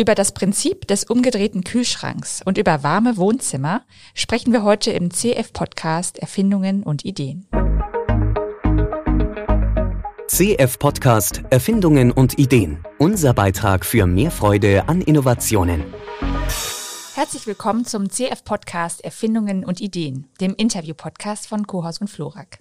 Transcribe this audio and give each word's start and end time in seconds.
Über 0.00 0.14
das 0.14 0.32
Prinzip 0.32 0.88
des 0.88 1.04
umgedrehten 1.04 1.62
Kühlschranks 1.62 2.40
und 2.42 2.56
über 2.56 2.82
warme 2.82 3.18
Wohnzimmer 3.18 3.82
sprechen 4.14 4.50
wir 4.50 4.62
heute 4.62 4.92
im 4.92 5.10
CF-Podcast 5.10 6.18
Erfindungen 6.18 6.82
und 6.82 7.04
Ideen. 7.04 7.46
CF-Podcast 10.26 11.42
Erfindungen 11.50 12.12
und 12.12 12.38
Ideen. 12.38 12.82
Unser 12.96 13.34
Beitrag 13.34 13.84
für 13.84 14.06
mehr 14.06 14.30
Freude 14.30 14.88
an 14.88 15.02
Innovationen. 15.02 15.84
Herzlich 17.14 17.46
willkommen 17.48 17.84
zum 17.84 18.08
CF-Podcast 18.08 19.04
Erfindungen 19.04 19.64
und 19.64 19.80
Ideen, 19.80 20.28
dem 20.40 20.54
Interview-Podcast 20.54 21.48
von 21.48 21.66
Kohaus 21.66 22.00
und 22.00 22.08
Florak. 22.08 22.60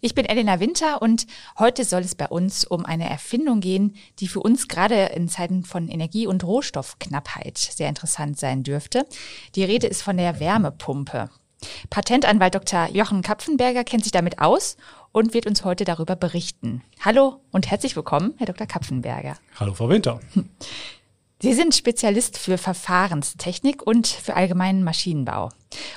Ich 0.00 0.14
bin 0.14 0.24
Elena 0.24 0.60
Winter 0.60 1.02
und 1.02 1.26
heute 1.58 1.84
soll 1.84 2.02
es 2.02 2.14
bei 2.14 2.28
uns 2.28 2.64
um 2.64 2.86
eine 2.86 3.10
Erfindung 3.10 3.60
gehen, 3.60 3.96
die 4.20 4.28
für 4.28 4.40
uns 4.40 4.68
gerade 4.68 5.06
in 5.06 5.28
Zeiten 5.28 5.64
von 5.64 5.88
Energie- 5.88 6.28
und 6.28 6.44
Rohstoffknappheit 6.44 7.58
sehr 7.58 7.88
interessant 7.88 8.38
sein 8.38 8.62
dürfte. 8.62 9.04
Die 9.56 9.64
Rede 9.64 9.88
ist 9.88 10.02
von 10.02 10.16
der 10.16 10.38
Wärmepumpe. 10.38 11.28
Patentanwalt 11.90 12.54
Dr. 12.54 12.88
Jochen 12.92 13.22
Kapfenberger 13.22 13.82
kennt 13.82 14.04
sich 14.04 14.12
damit 14.12 14.38
aus 14.38 14.76
und 15.10 15.34
wird 15.34 15.46
uns 15.46 15.64
heute 15.64 15.84
darüber 15.84 16.14
berichten. 16.14 16.82
Hallo 17.00 17.40
und 17.50 17.68
herzlich 17.68 17.96
willkommen, 17.96 18.34
Herr 18.38 18.46
Dr. 18.46 18.68
Kapfenberger. 18.68 19.36
Hallo, 19.58 19.74
Frau 19.74 19.88
Winter. 19.88 20.20
Sie 21.40 21.52
sind 21.52 21.74
Spezialist 21.74 22.36
für 22.36 22.58
Verfahrenstechnik 22.58 23.86
und 23.86 24.06
für 24.06 24.34
allgemeinen 24.34 24.82
Maschinenbau. 24.82 25.50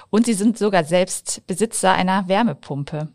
Und 0.10 0.26
Sie 0.26 0.34
sind 0.34 0.58
sogar 0.58 0.84
selbst 0.84 1.42
Besitzer 1.48 1.94
einer 1.94 2.28
Wärmepumpe 2.28 3.10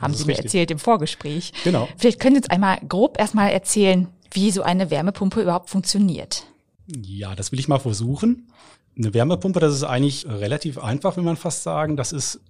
haben 0.00 0.14
Sie 0.14 0.24
mir 0.24 0.30
richtig. 0.30 0.46
erzählt 0.46 0.70
im 0.70 0.78
Vorgespräch. 0.78 1.52
Genau. 1.64 1.88
Vielleicht 1.96 2.20
können 2.20 2.36
Sie 2.36 2.42
uns 2.42 2.50
einmal 2.50 2.78
grob 2.88 3.18
erstmal 3.18 3.50
erzählen, 3.50 4.08
wie 4.32 4.50
so 4.50 4.62
eine 4.62 4.90
Wärmepumpe 4.90 5.42
überhaupt 5.42 5.70
funktioniert. 5.70 6.46
Ja, 6.86 7.34
das 7.34 7.52
will 7.52 7.58
ich 7.58 7.68
mal 7.68 7.78
versuchen. 7.78 8.50
Eine 8.96 9.14
Wärmepumpe, 9.14 9.60
das 9.60 9.74
ist 9.74 9.84
eigentlich 9.84 10.26
relativ 10.26 10.78
einfach, 10.78 11.16
will 11.16 11.24
man 11.24 11.36
fast 11.36 11.62
sagen. 11.62 11.96
Das 11.96 12.12
ist 12.12 12.40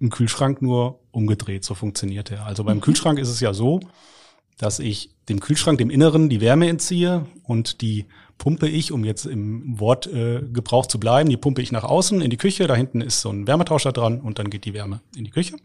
ein 0.00 0.10
Kühlschrank 0.10 0.62
nur 0.62 1.00
umgedreht, 1.10 1.64
so 1.64 1.74
funktioniert 1.74 2.30
er. 2.30 2.46
Also 2.46 2.64
beim 2.64 2.78
mhm. 2.78 2.82
Kühlschrank 2.82 3.18
ist 3.18 3.28
es 3.28 3.40
ja 3.40 3.52
so, 3.52 3.80
dass 4.58 4.78
ich 4.78 5.10
dem 5.28 5.40
Kühlschrank, 5.40 5.78
dem 5.78 5.90
Inneren, 5.90 6.28
die 6.28 6.40
Wärme 6.40 6.68
entziehe 6.68 7.26
und 7.44 7.80
die 7.80 8.06
pumpe 8.38 8.68
ich, 8.68 8.92
um 8.92 9.04
jetzt 9.04 9.26
im 9.26 9.78
Wortgebrauch 9.78 10.84
äh, 10.84 10.88
zu 10.88 10.98
bleiben, 10.98 11.28
die 11.28 11.36
pumpe 11.36 11.60
ich 11.60 11.72
nach 11.72 11.84
außen 11.84 12.20
in 12.20 12.30
die 12.30 12.36
Küche. 12.36 12.66
Da 12.66 12.74
hinten 12.74 13.00
ist 13.00 13.20
so 13.20 13.30
ein 13.30 13.46
Wärmetauscher 13.46 13.92
dran 13.92 14.20
und 14.20 14.38
dann 14.38 14.48
geht 14.48 14.64
die 14.64 14.72
Wärme 14.72 15.00
in 15.16 15.24
die 15.24 15.30
Küche. 15.30 15.56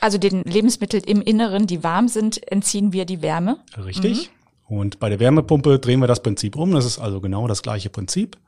Also 0.00 0.16
den 0.16 0.42
Lebensmitteln 0.42 1.04
im 1.04 1.20
Inneren, 1.20 1.66
die 1.66 1.82
warm 1.82 2.08
sind, 2.08 2.50
entziehen 2.50 2.92
wir 2.92 3.04
die 3.04 3.20
Wärme. 3.20 3.58
Richtig. 3.84 4.30
Mhm. 4.68 4.78
Und 4.78 5.00
bei 5.00 5.08
der 5.08 5.18
Wärmepumpe 5.18 5.80
drehen 5.80 6.00
wir 6.00 6.06
das 6.06 6.22
Prinzip 6.22 6.54
um. 6.56 6.70
Das 6.72 6.84
ist 6.84 6.98
also 7.00 7.20
genau 7.20 7.48
das 7.48 7.62
gleiche 7.62 7.90
Prinzip. 7.90 8.38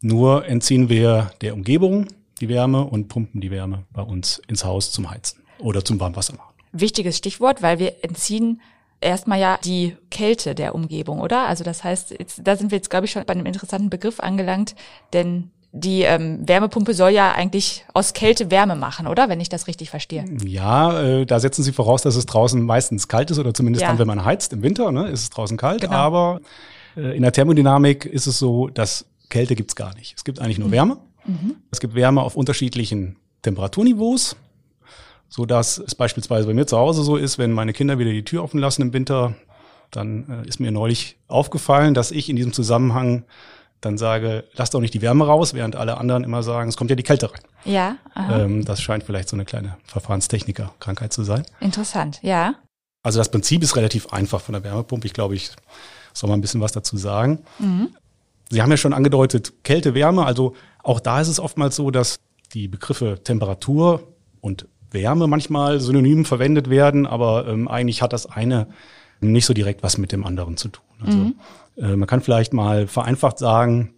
Nur 0.00 0.44
entziehen 0.46 0.88
wir 0.88 1.30
der 1.40 1.54
Umgebung 1.54 2.08
die 2.40 2.48
Wärme 2.48 2.84
und 2.84 3.06
pumpen 3.06 3.40
die 3.40 3.52
Wärme 3.52 3.84
bei 3.92 4.02
uns 4.02 4.42
ins 4.48 4.64
Haus 4.64 4.90
zum 4.90 5.08
Heizen 5.08 5.42
oder 5.60 5.84
zum 5.84 6.00
Warmwasser 6.00 6.34
machen. 6.34 6.52
Wichtiges 6.72 7.16
Stichwort, 7.16 7.62
weil 7.62 7.78
wir 7.78 8.02
entziehen 8.02 8.60
erstmal 9.02 9.40
ja 9.40 9.58
die 9.64 9.96
Kälte 10.10 10.54
der 10.54 10.74
Umgebung, 10.74 11.20
oder? 11.20 11.46
Also 11.46 11.64
das 11.64 11.84
heißt, 11.84 12.12
jetzt, 12.18 12.40
da 12.44 12.56
sind 12.56 12.70
wir 12.70 12.78
jetzt, 12.78 12.90
glaube 12.90 13.06
ich, 13.06 13.12
schon 13.12 13.24
bei 13.24 13.34
einem 13.34 13.46
interessanten 13.46 13.90
Begriff 13.90 14.20
angelangt, 14.20 14.74
denn 15.12 15.50
die 15.72 16.02
ähm, 16.02 16.46
Wärmepumpe 16.46 16.92
soll 16.92 17.10
ja 17.10 17.32
eigentlich 17.32 17.86
aus 17.94 18.12
Kälte 18.12 18.50
Wärme 18.50 18.76
machen, 18.76 19.06
oder? 19.06 19.30
Wenn 19.30 19.40
ich 19.40 19.48
das 19.48 19.66
richtig 19.66 19.88
verstehe. 19.88 20.24
Ja, 20.44 21.00
äh, 21.02 21.26
da 21.26 21.40
setzen 21.40 21.62
Sie 21.62 21.72
voraus, 21.72 22.02
dass 22.02 22.14
es 22.14 22.26
draußen 22.26 22.62
meistens 22.62 23.08
kalt 23.08 23.30
ist 23.30 23.38
oder 23.38 23.54
zumindest 23.54 23.82
ja. 23.82 23.88
dann, 23.88 23.98
wenn 23.98 24.06
man 24.06 24.24
heizt 24.24 24.52
im 24.52 24.62
Winter, 24.62 24.92
ne, 24.92 25.08
ist 25.08 25.22
es 25.22 25.30
draußen 25.30 25.56
kalt. 25.56 25.80
Genau. 25.80 25.94
Aber 25.94 26.40
äh, 26.94 27.16
in 27.16 27.22
der 27.22 27.32
Thermodynamik 27.32 28.04
ist 28.04 28.26
es 28.26 28.38
so, 28.38 28.68
dass 28.68 29.06
Kälte 29.30 29.54
gibt's 29.54 29.74
gar 29.74 29.94
nicht. 29.94 30.14
Es 30.14 30.24
gibt 30.24 30.40
eigentlich 30.40 30.58
nur 30.58 30.68
mhm. 30.68 30.72
Wärme. 30.72 30.98
Mhm. 31.24 31.56
Es 31.70 31.80
gibt 31.80 31.94
Wärme 31.94 32.22
auf 32.22 32.36
unterschiedlichen 32.36 33.16
Temperaturniveaus 33.40 34.36
so 35.32 35.46
dass 35.46 35.78
es 35.78 35.94
beispielsweise 35.94 36.46
bei 36.46 36.52
mir 36.52 36.66
zu 36.66 36.76
Hause 36.76 37.02
so 37.02 37.16
ist, 37.16 37.38
wenn 37.38 37.52
meine 37.52 37.72
Kinder 37.72 37.98
wieder 37.98 38.10
die 38.10 38.22
Tür 38.22 38.44
offen 38.44 38.60
lassen 38.60 38.82
im 38.82 38.92
Winter, 38.92 39.34
dann 39.90 40.44
äh, 40.44 40.46
ist 40.46 40.60
mir 40.60 40.70
neulich 40.70 41.16
aufgefallen, 41.26 41.94
dass 41.94 42.10
ich 42.10 42.28
in 42.28 42.36
diesem 42.36 42.52
Zusammenhang 42.52 43.24
dann 43.80 43.96
sage, 43.96 44.44
lass 44.52 44.68
doch 44.68 44.80
nicht 44.80 44.92
die 44.92 45.00
Wärme 45.00 45.26
raus, 45.26 45.54
während 45.54 45.74
alle 45.74 45.96
anderen 45.96 46.22
immer 46.22 46.42
sagen, 46.42 46.68
es 46.68 46.76
kommt 46.76 46.90
ja 46.90 46.96
die 46.96 47.02
Kälte 47.02 47.32
rein. 47.32 47.40
Ja. 47.64 47.96
Ähm, 48.14 48.66
das 48.66 48.82
scheint 48.82 49.04
vielleicht 49.04 49.30
so 49.30 49.34
eine 49.36 49.46
kleine 49.46 49.78
Verfahrenstechniker-Krankheit 49.86 51.14
zu 51.14 51.24
sein. 51.24 51.46
Interessant, 51.60 52.20
ja. 52.22 52.54
Also 53.02 53.18
das 53.18 53.30
Prinzip 53.30 53.62
ist 53.62 53.74
relativ 53.74 54.12
einfach 54.12 54.42
von 54.42 54.52
der 54.52 54.62
Wärmepumpe. 54.62 55.06
Ich 55.06 55.14
glaube, 55.14 55.34
ich 55.34 55.50
soll 56.12 56.28
mal 56.28 56.36
ein 56.36 56.42
bisschen 56.42 56.60
was 56.60 56.72
dazu 56.72 56.98
sagen. 56.98 57.38
Mhm. 57.58 57.88
Sie 58.50 58.60
haben 58.60 58.70
ja 58.70 58.76
schon 58.76 58.92
angedeutet, 58.92 59.64
Kälte, 59.64 59.94
Wärme. 59.94 60.26
Also 60.26 60.54
auch 60.82 61.00
da 61.00 61.22
ist 61.22 61.28
es 61.28 61.40
oftmals 61.40 61.74
so, 61.74 61.90
dass 61.90 62.20
die 62.52 62.68
Begriffe 62.68 63.18
Temperatur 63.24 64.06
und 64.42 64.66
Wärme 64.92 65.26
manchmal 65.26 65.80
synonym 65.80 66.24
verwendet 66.24 66.70
werden, 66.70 67.06
aber 67.06 67.46
ähm, 67.48 67.68
eigentlich 67.68 68.02
hat 68.02 68.12
das 68.12 68.26
eine 68.26 68.68
nicht 69.20 69.46
so 69.46 69.54
direkt 69.54 69.82
was 69.82 69.98
mit 69.98 70.12
dem 70.12 70.24
anderen 70.24 70.56
zu 70.56 70.68
tun. 70.68 70.84
Also 71.00 71.18
mhm. 71.18 71.34
äh, 71.76 71.96
man 71.96 72.08
kann 72.08 72.20
vielleicht 72.20 72.52
mal 72.52 72.86
vereinfacht 72.86 73.38
sagen, 73.38 73.94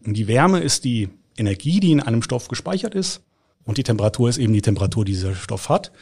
die 0.00 0.26
Wärme 0.26 0.60
ist 0.60 0.84
die 0.84 1.08
Energie, 1.36 1.80
die 1.80 1.92
in 1.92 2.00
einem 2.00 2.22
Stoff 2.22 2.48
gespeichert 2.48 2.94
ist 2.94 3.22
und 3.64 3.78
die 3.78 3.82
Temperatur 3.82 4.28
ist 4.28 4.38
eben 4.38 4.52
die 4.52 4.62
Temperatur, 4.62 5.04
die 5.04 5.12
dieser 5.12 5.34
Stoff 5.34 5.68
hat. 5.68 5.92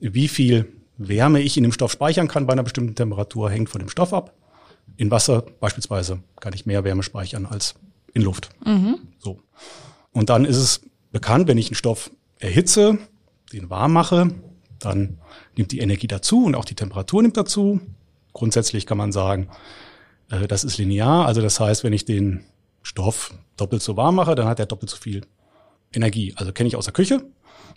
Wie 0.00 0.28
viel 0.28 0.72
Wärme 0.96 1.40
ich 1.40 1.56
in 1.56 1.62
dem 1.62 1.72
Stoff 1.72 1.92
speichern 1.92 2.28
kann 2.28 2.46
bei 2.46 2.52
einer 2.52 2.62
bestimmten 2.62 2.94
Temperatur, 2.94 3.50
hängt 3.50 3.70
von 3.70 3.80
dem 3.80 3.88
Stoff 3.88 4.12
ab. 4.12 4.34
In 4.96 5.10
Wasser 5.10 5.44
beispielsweise 5.60 6.20
kann 6.40 6.52
ich 6.52 6.66
mehr 6.66 6.84
Wärme 6.84 7.02
speichern 7.02 7.46
als 7.46 7.74
in 8.12 8.22
Luft. 8.22 8.50
Mhm. 8.64 8.98
So. 9.18 9.40
Und 10.12 10.30
dann 10.30 10.44
ist 10.44 10.56
es 10.56 10.80
bekannt, 11.12 11.48
wenn 11.48 11.58
ich 11.58 11.68
einen 11.68 11.76
Stoff 11.76 12.10
erhitze, 12.38 12.98
den 13.52 13.70
warm 13.70 13.92
mache, 13.92 14.30
dann 14.78 15.18
nimmt 15.56 15.72
die 15.72 15.80
Energie 15.80 16.06
dazu 16.06 16.44
und 16.44 16.54
auch 16.54 16.64
die 16.64 16.74
Temperatur 16.74 17.22
nimmt 17.22 17.36
dazu. 17.36 17.80
Grundsätzlich 18.32 18.86
kann 18.86 18.98
man 18.98 19.12
sagen, 19.12 19.48
äh, 20.30 20.46
das 20.46 20.64
ist 20.64 20.78
linear. 20.78 21.26
Also 21.26 21.42
das 21.42 21.60
heißt, 21.60 21.84
wenn 21.84 21.92
ich 21.92 22.04
den 22.04 22.44
Stoff 22.82 23.34
doppelt 23.56 23.82
so 23.82 23.96
warm 23.96 24.14
mache, 24.14 24.34
dann 24.34 24.46
hat 24.46 24.58
er 24.58 24.66
doppelt 24.66 24.90
so 24.90 24.96
viel 24.96 25.22
Energie. 25.92 26.32
Also 26.36 26.52
kenne 26.52 26.68
ich 26.68 26.76
aus 26.76 26.84
der 26.84 26.94
Küche. 26.94 27.22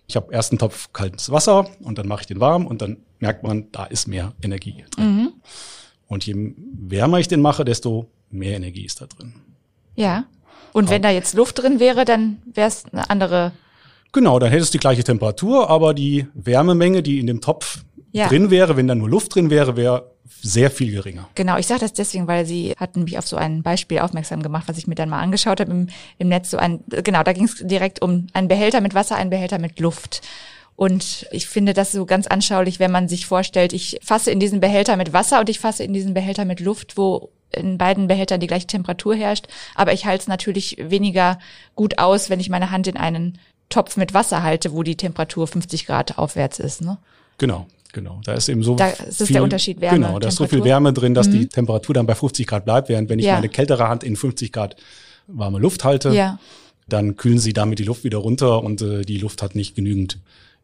Ich 0.08 0.16
habe 0.16 0.34
erst 0.34 0.52
einen 0.52 0.60
Topf 0.60 0.92
kaltes 0.94 1.32
Wasser 1.32 1.68
und 1.82 1.98
dann 1.98 2.08
mache 2.08 2.22
ich 2.22 2.28
den 2.28 2.40
warm 2.40 2.68
und 2.68 2.82
dann 2.82 2.98
merkt 3.20 3.44
man, 3.44 3.72
da 3.72 3.86
ist 3.86 4.08
mehr 4.08 4.34
Energie 4.42 4.84
drin. 4.92 5.06
Mhm. 5.06 5.34
Und 6.08 6.26
je 6.26 6.54
wärmer 6.56 7.20
ich 7.20 7.28
den 7.28 7.42
mache, 7.42 7.66
desto 7.66 8.08
mehr 8.30 8.56
Energie 8.56 8.86
ist 8.86 9.02
da 9.02 9.06
drin. 9.08 9.34
Ja. 9.96 10.26
Und 10.74 10.90
wenn 10.90 11.02
da 11.02 11.10
jetzt 11.10 11.36
Luft 11.36 11.62
drin 11.62 11.80
wäre, 11.80 12.04
dann 12.04 12.42
wäre 12.46 12.68
es 12.68 12.86
eine 12.92 13.10
andere 13.10 13.52
Genau, 14.14 14.40
dann 14.40 14.50
hätte 14.50 14.64
es 14.64 14.72
die 14.72 14.78
gleiche 14.78 15.04
Temperatur, 15.04 15.70
aber 15.70 15.94
die 15.94 16.28
Wärmemenge, 16.36 17.04
die 17.04 17.20
in 17.20 17.28
dem 17.28 17.42
Topf 17.42 17.84
ja. 18.12 18.28
drin 18.28 18.52
wäre, 18.52 18.78
wenn 18.78 18.88
da 18.88 18.96
nur 18.96 19.10
Luft 19.10 19.36
drin 19.36 19.50
wäre, 19.50 19.76
wäre 19.76 20.12
sehr 20.42 20.72
viel 20.72 20.92
geringer. 20.92 21.28
Genau, 21.36 21.58
ich 21.58 21.68
sage 21.68 21.82
das 21.82 21.94
deswegen, 21.94 22.28
weil 22.28 22.46
Sie 22.46 22.74
hatten 22.78 23.04
mich 23.06 23.18
auf 23.18 23.28
so 23.28 23.38
ein 23.38 23.64
Beispiel 23.64 24.00
aufmerksam 24.00 24.44
gemacht, 24.44 24.66
was 24.68 24.78
ich 24.78 24.88
mir 24.88 24.96
dann 24.96 25.10
mal 25.10 25.20
angeschaut 25.20 25.60
habe 25.60 25.72
im, 25.72 25.88
im 26.18 26.30
Netz. 26.30 26.52
So 26.52 26.58
ein, 26.58 26.84
genau, 26.88 27.24
da 27.24 27.34
ging 27.34 27.46
es 27.46 27.56
direkt 27.56 28.02
um 28.02 28.28
einen 28.34 28.48
Behälter 28.48 28.82
mit 28.82 28.94
Wasser, 28.94 29.16
einen 29.16 29.30
Behälter 29.30 29.58
mit 29.58 29.80
Luft. 29.80 30.22
Und 30.76 31.28
ich 31.32 31.48
finde 31.48 31.74
das 31.74 31.92
so 31.92 32.06
ganz 32.06 32.28
anschaulich, 32.28 32.80
wenn 32.80 32.92
man 32.92 33.08
sich 33.08 33.26
vorstellt, 33.26 33.74
ich 33.74 34.00
fasse 34.04 34.32
in 34.32 34.40
diesen 34.40 34.60
Behälter 34.60 34.98
mit 34.98 35.14
Wasser 35.14 35.40
und 35.40 35.50
ich 35.50 35.60
fasse 35.60 35.84
in 35.84 35.94
diesen 35.94 36.14
Behälter 36.14 36.46
mit 36.46 36.60
Luft, 36.60 36.98
wo 36.98 37.30
in 37.52 37.78
beiden 37.78 38.08
Behältern 38.08 38.40
die 38.40 38.48
gleiche 38.48 38.68
Temperatur 38.68 39.16
herrscht. 39.16 39.48
Aber 39.76 39.94
ich 39.94 40.06
halte 40.06 40.24
es 40.24 40.28
natürlich 40.28 40.78
weniger 40.80 41.40
gut 41.76 42.00
aus, 42.00 42.30
wenn 42.30 42.40
ich 42.40 42.50
meine 42.50 42.72
Hand 42.72 42.88
in 42.88 42.98
einen 42.98 43.38
Topf 43.70 43.98
mit 43.98 44.14
Wasser 44.14 44.44
halte, 44.44 44.74
wo 44.74 44.84
die 44.84 44.96
Temperatur 44.96 45.48
50 45.48 45.86
Grad 45.86 46.18
aufwärts 46.18 46.60
ist. 46.60 46.82
Ne? 46.82 46.98
Genau. 47.38 47.68
Genau, 47.94 48.20
da 48.26 48.34
ist 48.34 48.50
eben 48.50 48.64
so 48.64 48.76
da 48.76 48.88
ist 48.88 49.18
viel, 49.18 49.34
der 49.34 49.44
Unterschied 49.44 49.80
Wärme. 49.80 50.00
Genau, 50.00 50.18
da 50.18 50.28
ist 50.28 50.38
so 50.38 50.48
viel 50.48 50.64
Wärme 50.64 50.94
drin, 50.94 51.14
dass 51.14 51.28
mhm. 51.28 51.34
die 51.34 51.48
Temperatur 51.48 51.94
dann 51.94 52.08
bei 52.08 52.16
50 52.16 52.48
Grad 52.48 52.66
bleibt, 52.66 52.90
während 52.90 53.08
wenn 53.08 53.20
ich 53.20 53.26
ja. 53.26 53.36
meine 53.36 53.50
kältere 53.50 53.88
Hand 53.88 54.04
in 54.04 54.16
50 54.16 54.52
Grad 54.52 54.76
warme 55.28 55.60
Luft 55.60 55.84
halte, 55.84 56.10
ja. 56.10 56.40
dann 56.90 57.18
kühlen 57.18 57.38
sie 57.38 57.54
damit 57.54 57.78
die 57.78 57.84
Luft 57.84 58.04
wieder 58.04 58.18
runter 58.18 58.64
und 58.64 58.82
äh, 58.82 59.04
die 59.04 59.20
Luft 59.20 59.44
hat 59.44 59.54
nicht 59.54 59.76
genügend 59.76 60.18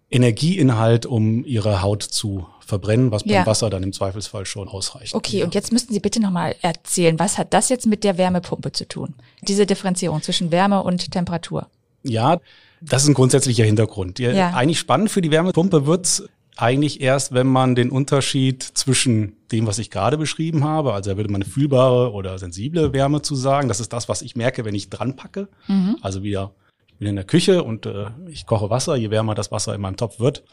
Energieinhalt, 0.09 1.05
um 1.05 1.45
ihre 1.45 1.83
Haut 1.83 2.01
zu 2.01 2.47
verbrennen, 2.65 3.11
was 3.11 3.23
beim 3.23 3.33
ja. 3.33 3.45
Wasser 3.45 3.69
dann 3.69 3.83
im 3.83 3.93
Zweifelsfall 3.93 4.45
schon 4.45 4.67
ausreicht. 4.67 5.13
Okay, 5.13 5.43
und 5.43 5.53
jetzt 5.53 5.71
müssten 5.71 5.93
Sie 5.93 5.99
bitte 5.99 6.19
nochmal 6.19 6.55
erzählen, 6.61 7.19
was 7.19 7.37
hat 7.37 7.53
das 7.53 7.69
jetzt 7.69 7.85
mit 7.85 8.03
der 8.03 8.17
Wärmepumpe 8.17 8.71
zu 8.71 8.87
tun? 8.87 9.13
Diese 9.41 9.67
Differenzierung 9.67 10.23
zwischen 10.23 10.51
Wärme 10.51 10.81
und 10.81 11.11
Temperatur. 11.11 11.67
Ja, 12.01 12.39
das 12.81 13.03
ist 13.03 13.09
ein 13.09 13.13
grundsätzlicher 13.13 13.65
Hintergrund. 13.65 14.19
Ja. 14.19 14.53
Eigentlich 14.53 14.79
spannend 14.79 15.11
für 15.11 15.21
die 15.21 15.31
Wärmepumpe 15.31 15.85
wird's 15.85 16.23
eigentlich 16.59 16.99
erst, 16.99 17.33
wenn 17.33 17.47
man 17.47 17.75
den 17.75 17.89
Unterschied 17.89 18.63
zwischen 18.63 19.37
dem, 19.51 19.65
was 19.65 19.79
ich 19.79 19.89
gerade 19.89 20.17
beschrieben 20.17 20.65
habe, 20.65 20.93
also 20.93 21.11
da 21.11 21.17
würde 21.17 21.31
man 21.31 21.41
eine 21.41 21.49
fühlbare 21.49 22.11
oder 22.11 22.37
sensible 22.37 22.91
Wärme 22.91 23.21
zu 23.21 23.35
sagen, 23.35 23.69
das 23.69 23.79
ist 23.79 23.93
das, 23.93 24.09
was 24.09 24.21
ich 24.21 24.35
merke, 24.35 24.65
wenn 24.65 24.75
ich 24.75 24.89
dran 24.89 25.15
packe. 25.15 25.47
Mhm. 25.67 25.97
Also 26.01 26.21
wieder, 26.21 26.51
ich 26.87 26.95
bin 26.95 27.07
in 27.07 27.15
der 27.15 27.23
Küche 27.23 27.63
und 27.63 27.85
äh, 27.85 28.07
ich 28.29 28.45
koche 28.45 28.69
Wasser, 28.69 28.97
je 28.97 29.09
wärmer 29.09 29.35
das 29.35 29.51
Wasser 29.51 29.73
in 29.73 29.79
meinem 29.79 29.95
Topf 29.95 30.19
wird 30.19 30.43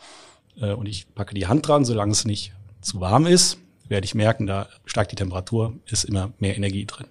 äh, 0.61 0.73
und 0.73 0.87
ich 0.87 1.13
packe 1.15 1.35
die 1.35 1.49
Hand 1.49 1.67
dran, 1.67 1.85
solange 1.85 2.13
es 2.13 2.25
nicht 2.25 2.53
zu 2.81 3.01
warm 3.01 3.27
ist, 3.27 3.59
werde 3.89 4.05
ich 4.05 4.15
merken, 4.15 4.47
da 4.47 4.69
steigt 4.85 5.11
die 5.11 5.17
Temperatur, 5.17 5.75
ist 5.87 6.05
immer 6.05 6.33
mehr 6.39 6.57
Energie 6.57 6.87
drin. 6.87 7.07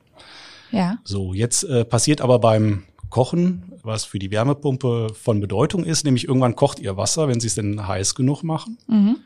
Ja. 0.71 0.97
So, 1.03 1.33
jetzt 1.33 1.63
äh, 1.63 1.83
passiert 1.83 2.21
aber 2.21 2.39
beim 2.39 2.83
Kochen, 3.09 3.73
was 3.83 4.05
für 4.05 4.19
die 4.19 4.31
Wärmepumpe 4.31 5.09
von 5.13 5.39
Bedeutung 5.39 5.83
ist, 5.83 6.05
nämlich 6.05 6.27
irgendwann 6.27 6.55
kocht 6.55 6.79
ihr 6.79 6.97
Wasser, 6.97 7.27
wenn 7.27 7.39
sie 7.39 7.47
es 7.47 7.55
denn 7.55 7.87
heiß 7.87 8.15
genug 8.15 8.43
machen. 8.43 8.77
Mhm. 8.87 9.17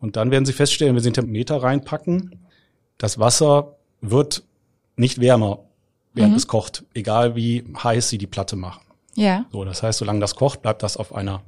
Und 0.00 0.16
dann 0.16 0.30
werden 0.30 0.46
sie 0.46 0.52
feststellen, 0.52 0.94
wenn 0.94 1.02
sie 1.02 1.08
einen 1.08 1.14
Thermometer 1.14 1.62
reinpacken, 1.62 2.38
das 2.98 3.18
Wasser 3.18 3.76
wird 4.00 4.42
nicht 4.96 5.20
wärmer, 5.20 5.60
während 6.14 6.32
Mhm. 6.32 6.36
es 6.38 6.46
kocht, 6.46 6.84
egal 6.94 7.36
wie 7.36 7.64
heiß 7.82 8.08
sie 8.08 8.18
die 8.18 8.26
Platte 8.26 8.56
machen. 8.56 8.82
Ja. 9.14 9.46
So, 9.52 9.64
das 9.64 9.82
heißt, 9.82 9.98
solange 9.98 10.20
das 10.20 10.36
kocht, 10.36 10.62
bleibt 10.62 10.82
das 10.82 10.96
auf 10.96 11.14
einer 11.14 11.42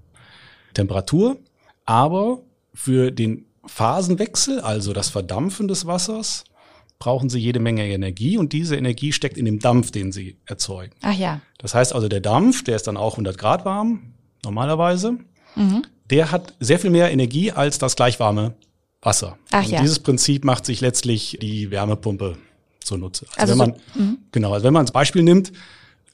Temperatur. 0.74 1.38
Aber 1.84 2.40
für 2.74 3.10
den 3.10 3.46
Phasenwechsel, 3.66 4.60
also 4.60 4.92
das 4.92 5.08
Verdampfen 5.08 5.68
des 5.68 5.86
Wassers, 5.86 6.44
brauchen 7.02 7.28
sie 7.28 7.40
jede 7.40 7.58
Menge 7.58 7.84
Energie 7.88 8.38
und 8.38 8.52
diese 8.52 8.76
Energie 8.76 9.12
steckt 9.12 9.36
in 9.36 9.44
dem 9.44 9.58
Dampf, 9.58 9.90
den 9.90 10.12
sie 10.12 10.36
erzeugen. 10.46 10.92
Ach 11.02 11.12
ja. 11.12 11.40
Das 11.58 11.74
heißt 11.74 11.92
also, 11.96 12.06
der 12.08 12.20
Dampf, 12.20 12.62
der 12.62 12.76
ist 12.76 12.86
dann 12.86 12.96
auch 12.96 13.14
100 13.14 13.36
Grad 13.38 13.64
warm, 13.64 14.12
normalerweise, 14.44 15.18
Mhm. 15.56 15.82
der 16.10 16.30
hat 16.30 16.54
sehr 16.60 16.78
viel 16.78 16.90
mehr 16.90 17.10
Energie 17.10 17.50
als 17.50 17.78
das 17.78 17.96
gleichwarme 17.96 18.54
Wasser. 19.00 19.36
Ach 19.50 19.64
und 19.64 19.70
ja. 19.72 19.80
dieses 19.80 19.98
Prinzip 19.98 20.44
macht 20.44 20.64
sich 20.64 20.80
letztlich 20.80 21.38
die 21.42 21.72
Wärmepumpe 21.72 22.36
zunutze. 22.78 23.26
Also 23.36 23.58
wenn 23.58 23.74
so- 23.74 23.98
man, 23.98 24.18
genau, 24.30 24.52
also 24.52 24.64
wenn 24.64 24.72
man 24.72 24.82
als 24.82 24.92
Beispiel 24.92 25.24
nimmt, 25.24 25.52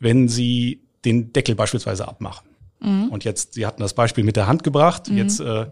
wenn 0.00 0.26
Sie 0.28 0.80
den 1.04 1.32
Deckel 1.34 1.54
beispielsweise 1.54 2.08
abmachen. 2.08 2.47
Mhm. 2.80 3.08
Und 3.08 3.24
jetzt, 3.24 3.54
Sie 3.54 3.66
hatten 3.66 3.82
das 3.82 3.94
Beispiel 3.94 4.24
mit 4.24 4.36
der 4.36 4.46
Hand 4.46 4.62
gebracht. 4.62 5.08
Jetzt 5.08 5.40
äh, 5.40 5.66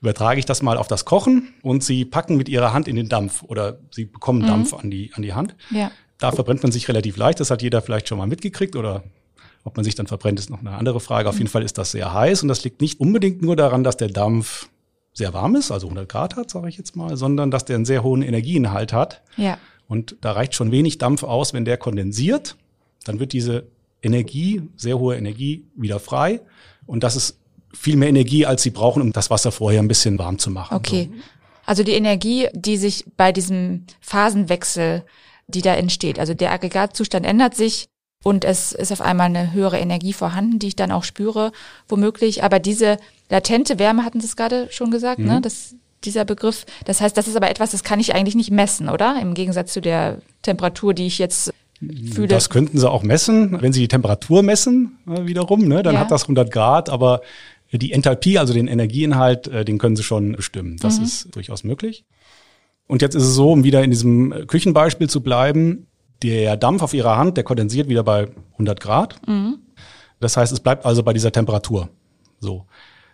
übertrage 0.00 0.38
ich 0.38 0.46
das 0.46 0.62
mal 0.62 0.76
auf 0.76 0.88
das 0.88 1.04
Kochen 1.04 1.54
und 1.62 1.84
Sie 1.84 2.04
packen 2.04 2.36
mit 2.36 2.48
Ihrer 2.48 2.72
Hand 2.72 2.88
in 2.88 2.96
den 2.96 3.08
Dampf 3.08 3.42
oder 3.42 3.78
Sie 3.90 4.06
bekommen 4.06 4.46
Dampf 4.46 4.74
an 4.74 4.90
die, 4.90 5.12
an 5.14 5.22
die 5.22 5.34
Hand. 5.34 5.54
Ja. 5.70 5.90
Da 6.18 6.32
verbrennt 6.32 6.62
man 6.62 6.72
sich 6.72 6.88
relativ 6.88 7.16
leicht. 7.16 7.38
Das 7.40 7.50
hat 7.50 7.62
jeder 7.62 7.80
vielleicht 7.80 8.08
schon 8.08 8.18
mal 8.18 8.26
mitgekriegt 8.26 8.74
oder 8.74 9.04
ob 9.64 9.76
man 9.76 9.84
sich 9.84 9.94
dann 9.94 10.06
verbrennt, 10.06 10.38
ist 10.38 10.50
noch 10.50 10.60
eine 10.60 10.72
andere 10.72 11.00
Frage. 11.00 11.28
Auf 11.28 11.38
jeden 11.38 11.50
Fall 11.50 11.62
ist 11.62 11.78
das 11.78 11.92
sehr 11.92 12.12
heiß 12.12 12.42
und 12.42 12.48
das 12.48 12.64
liegt 12.64 12.80
nicht 12.80 13.00
unbedingt 13.00 13.42
nur 13.42 13.54
daran, 13.54 13.84
dass 13.84 13.96
der 13.96 14.08
Dampf 14.08 14.68
sehr 15.12 15.34
warm 15.34 15.56
ist, 15.56 15.70
also 15.70 15.88
100 15.88 16.08
Grad 16.08 16.36
hat, 16.36 16.50
sage 16.50 16.68
ich 16.68 16.78
jetzt 16.78 16.96
mal, 16.96 17.16
sondern 17.16 17.50
dass 17.50 17.64
der 17.64 17.76
einen 17.76 17.84
sehr 17.84 18.02
hohen 18.02 18.22
Energieinhalt 18.22 18.92
hat. 18.92 19.22
Ja. 19.36 19.58
Und 19.86 20.16
da 20.20 20.32
reicht 20.32 20.54
schon 20.54 20.70
wenig 20.70 20.98
Dampf 20.98 21.22
aus, 21.22 21.52
wenn 21.52 21.64
der 21.64 21.76
kondensiert, 21.76 22.56
dann 23.04 23.20
wird 23.20 23.32
diese 23.32 23.66
Energie, 24.02 24.62
sehr 24.76 24.98
hohe 24.98 25.16
Energie, 25.16 25.64
wieder 25.74 26.00
frei. 26.00 26.40
Und 26.86 27.02
das 27.02 27.16
ist 27.16 27.38
viel 27.74 27.96
mehr 27.96 28.08
Energie, 28.08 28.46
als 28.46 28.62
sie 28.62 28.70
brauchen, 28.70 29.02
um 29.02 29.12
das 29.12 29.30
Wasser 29.30 29.52
vorher 29.52 29.80
ein 29.80 29.88
bisschen 29.88 30.18
warm 30.18 30.38
zu 30.38 30.50
machen. 30.50 30.74
Okay. 30.76 31.10
Also 31.66 31.82
die 31.82 31.92
Energie, 31.92 32.48
die 32.54 32.78
sich 32.78 33.04
bei 33.16 33.30
diesem 33.30 33.84
Phasenwechsel, 34.00 35.04
die 35.48 35.62
da 35.62 35.74
entsteht, 35.74 36.18
also 36.18 36.34
der 36.34 36.52
Aggregatzustand 36.52 37.26
ändert 37.26 37.54
sich 37.54 37.88
und 38.24 38.44
es 38.44 38.72
ist 38.72 38.90
auf 38.90 39.00
einmal 39.00 39.26
eine 39.26 39.52
höhere 39.52 39.78
Energie 39.78 40.12
vorhanden, 40.12 40.58
die 40.58 40.68
ich 40.68 40.76
dann 40.76 40.90
auch 40.92 41.04
spüre, 41.04 41.52
womöglich. 41.88 42.42
Aber 42.42 42.58
diese 42.58 42.96
latente 43.28 43.78
Wärme, 43.78 44.04
hatten 44.04 44.20
Sie 44.20 44.26
es 44.26 44.36
gerade 44.36 44.68
schon 44.70 44.90
gesagt, 44.90 45.18
Mhm. 45.20 45.26
ne? 45.26 45.40
Das, 45.40 45.74
dieser 46.04 46.24
Begriff. 46.24 46.64
Das 46.84 47.00
heißt, 47.00 47.16
das 47.16 47.28
ist 47.28 47.36
aber 47.36 47.50
etwas, 47.50 47.72
das 47.72 47.84
kann 47.84 48.00
ich 48.00 48.14
eigentlich 48.14 48.34
nicht 48.34 48.50
messen, 48.50 48.88
oder? 48.88 49.18
Im 49.20 49.34
Gegensatz 49.34 49.72
zu 49.72 49.80
der 49.80 50.18
Temperatur, 50.42 50.94
die 50.94 51.06
ich 51.06 51.18
jetzt 51.18 51.52
fühle. 51.80 52.28
Das 52.28 52.50
könnten 52.50 52.78
sie 52.78 52.88
auch 52.90 53.02
messen, 53.02 53.60
wenn 53.60 53.72
sie 53.72 53.80
die 53.80 53.88
Temperatur 53.88 54.42
messen 54.42 54.98
äh, 55.08 55.26
wiederum, 55.26 55.66
ne, 55.68 55.82
dann 55.82 55.94
Ja. 55.94 56.00
hat 56.00 56.10
das 56.10 56.24
100 56.24 56.50
Grad, 56.50 56.88
aber 56.90 57.20
die 57.72 57.92
Enthalpie, 57.92 58.38
also 58.38 58.54
den 58.54 58.66
Energieinhalt, 58.66 59.46
äh, 59.48 59.64
den 59.64 59.78
können 59.78 59.94
sie 59.96 60.02
schon 60.02 60.32
bestimmen. 60.32 60.76
Das 60.80 60.98
ist 60.98 61.34
durchaus 61.36 61.64
möglich. 61.64 62.04
Und 62.86 63.02
jetzt 63.02 63.14
ist 63.14 63.24
es 63.24 63.34
so, 63.34 63.52
um 63.52 63.64
wieder 63.64 63.84
in 63.84 63.90
diesem 63.90 64.32
äh, 64.32 64.46
Küchenbeispiel 64.46 65.08
zu 65.10 65.20
bleiben, 65.22 65.86
der 66.22 66.56
Dampf 66.56 66.82
auf 66.82 66.94
ihrer 66.94 67.16
Hand, 67.16 67.36
der 67.36 67.44
kondensiert 67.44 67.88
wieder 67.88 68.02
bei 68.02 68.28
100 68.54 68.80
Grad. 68.80 69.20
Das 70.18 70.36
heißt, 70.36 70.52
es 70.52 70.58
bleibt 70.58 70.84
also 70.84 71.04
bei 71.04 71.12
dieser 71.12 71.30
Temperatur. 71.30 71.90
So. 72.40 72.64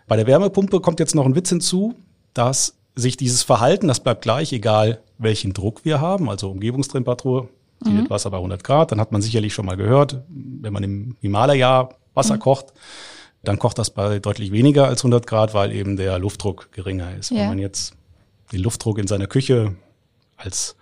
Bei 0.06 0.16
der 0.16 0.26
Wärmepumpe 0.26 0.81
kommt 0.81 1.00
jetzt 1.00 1.14
noch 1.14 1.26
ein 1.26 1.34
Witz 1.34 1.50
hinzu, 1.50 1.94
dass 2.32 2.76
sich 2.94 3.16
dieses 3.19 3.43
Verhalten, 3.43 3.88
das 3.88 4.00
bleibt 4.00 4.22
gleich, 4.22 4.52
egal 4.55 5.00
welchen 5.19 5.52
Druck 5.52 5.84
wir 5.84 6.00
haben, 6.00 6.31
also 6.31 6.50
Umgebungstemperatur, 6.50 7.49
mhm. 7.85 8.11
Wasser 8.11 8.31
bei 8.31 8.37
100 8.37 8.65
Grad, 8.65 8.93
dann 8.93 9.01
hat 9.01 9.13
man 9.13 9.23
sicherlich 9.23 9.55
schon 9.55 9.67
mal 9.67 9.77
gehört, 9.77 10.23
wenn 10.29 10.73
man 10.73 10.83
im 10.83 11.17
Himalaya 11.21 11.89
Wasser 12.15 12.39
kocht, 12.39 12.73
dann 13.43 13.59
kocht 13.59 13.79
das 13.79 13.91
bei 13.91 14.19
deutlich 14.19 14.53
weniger 14.53 14.87
als 14.87 15.01
100 15.01 15.27
Grad, 15.27 15.55
weil 15.55 15.73
eben 15.73 15.97
der 15.97 16.19
Luftdruck 16.19 16.73
geringer 16.73 17.15
ist. 17.17 17.31
Ja. 17.31 17.41
Wenn 17.41 17.49
man 17.49 17.59
jetzt 17.59 17.95
den 18.53 18.61
Luftdruck 18.61 18.99
in 18.99 19.07
seiner 19.07 19.27
Küche 19.27 19.75
als 20.37 20.77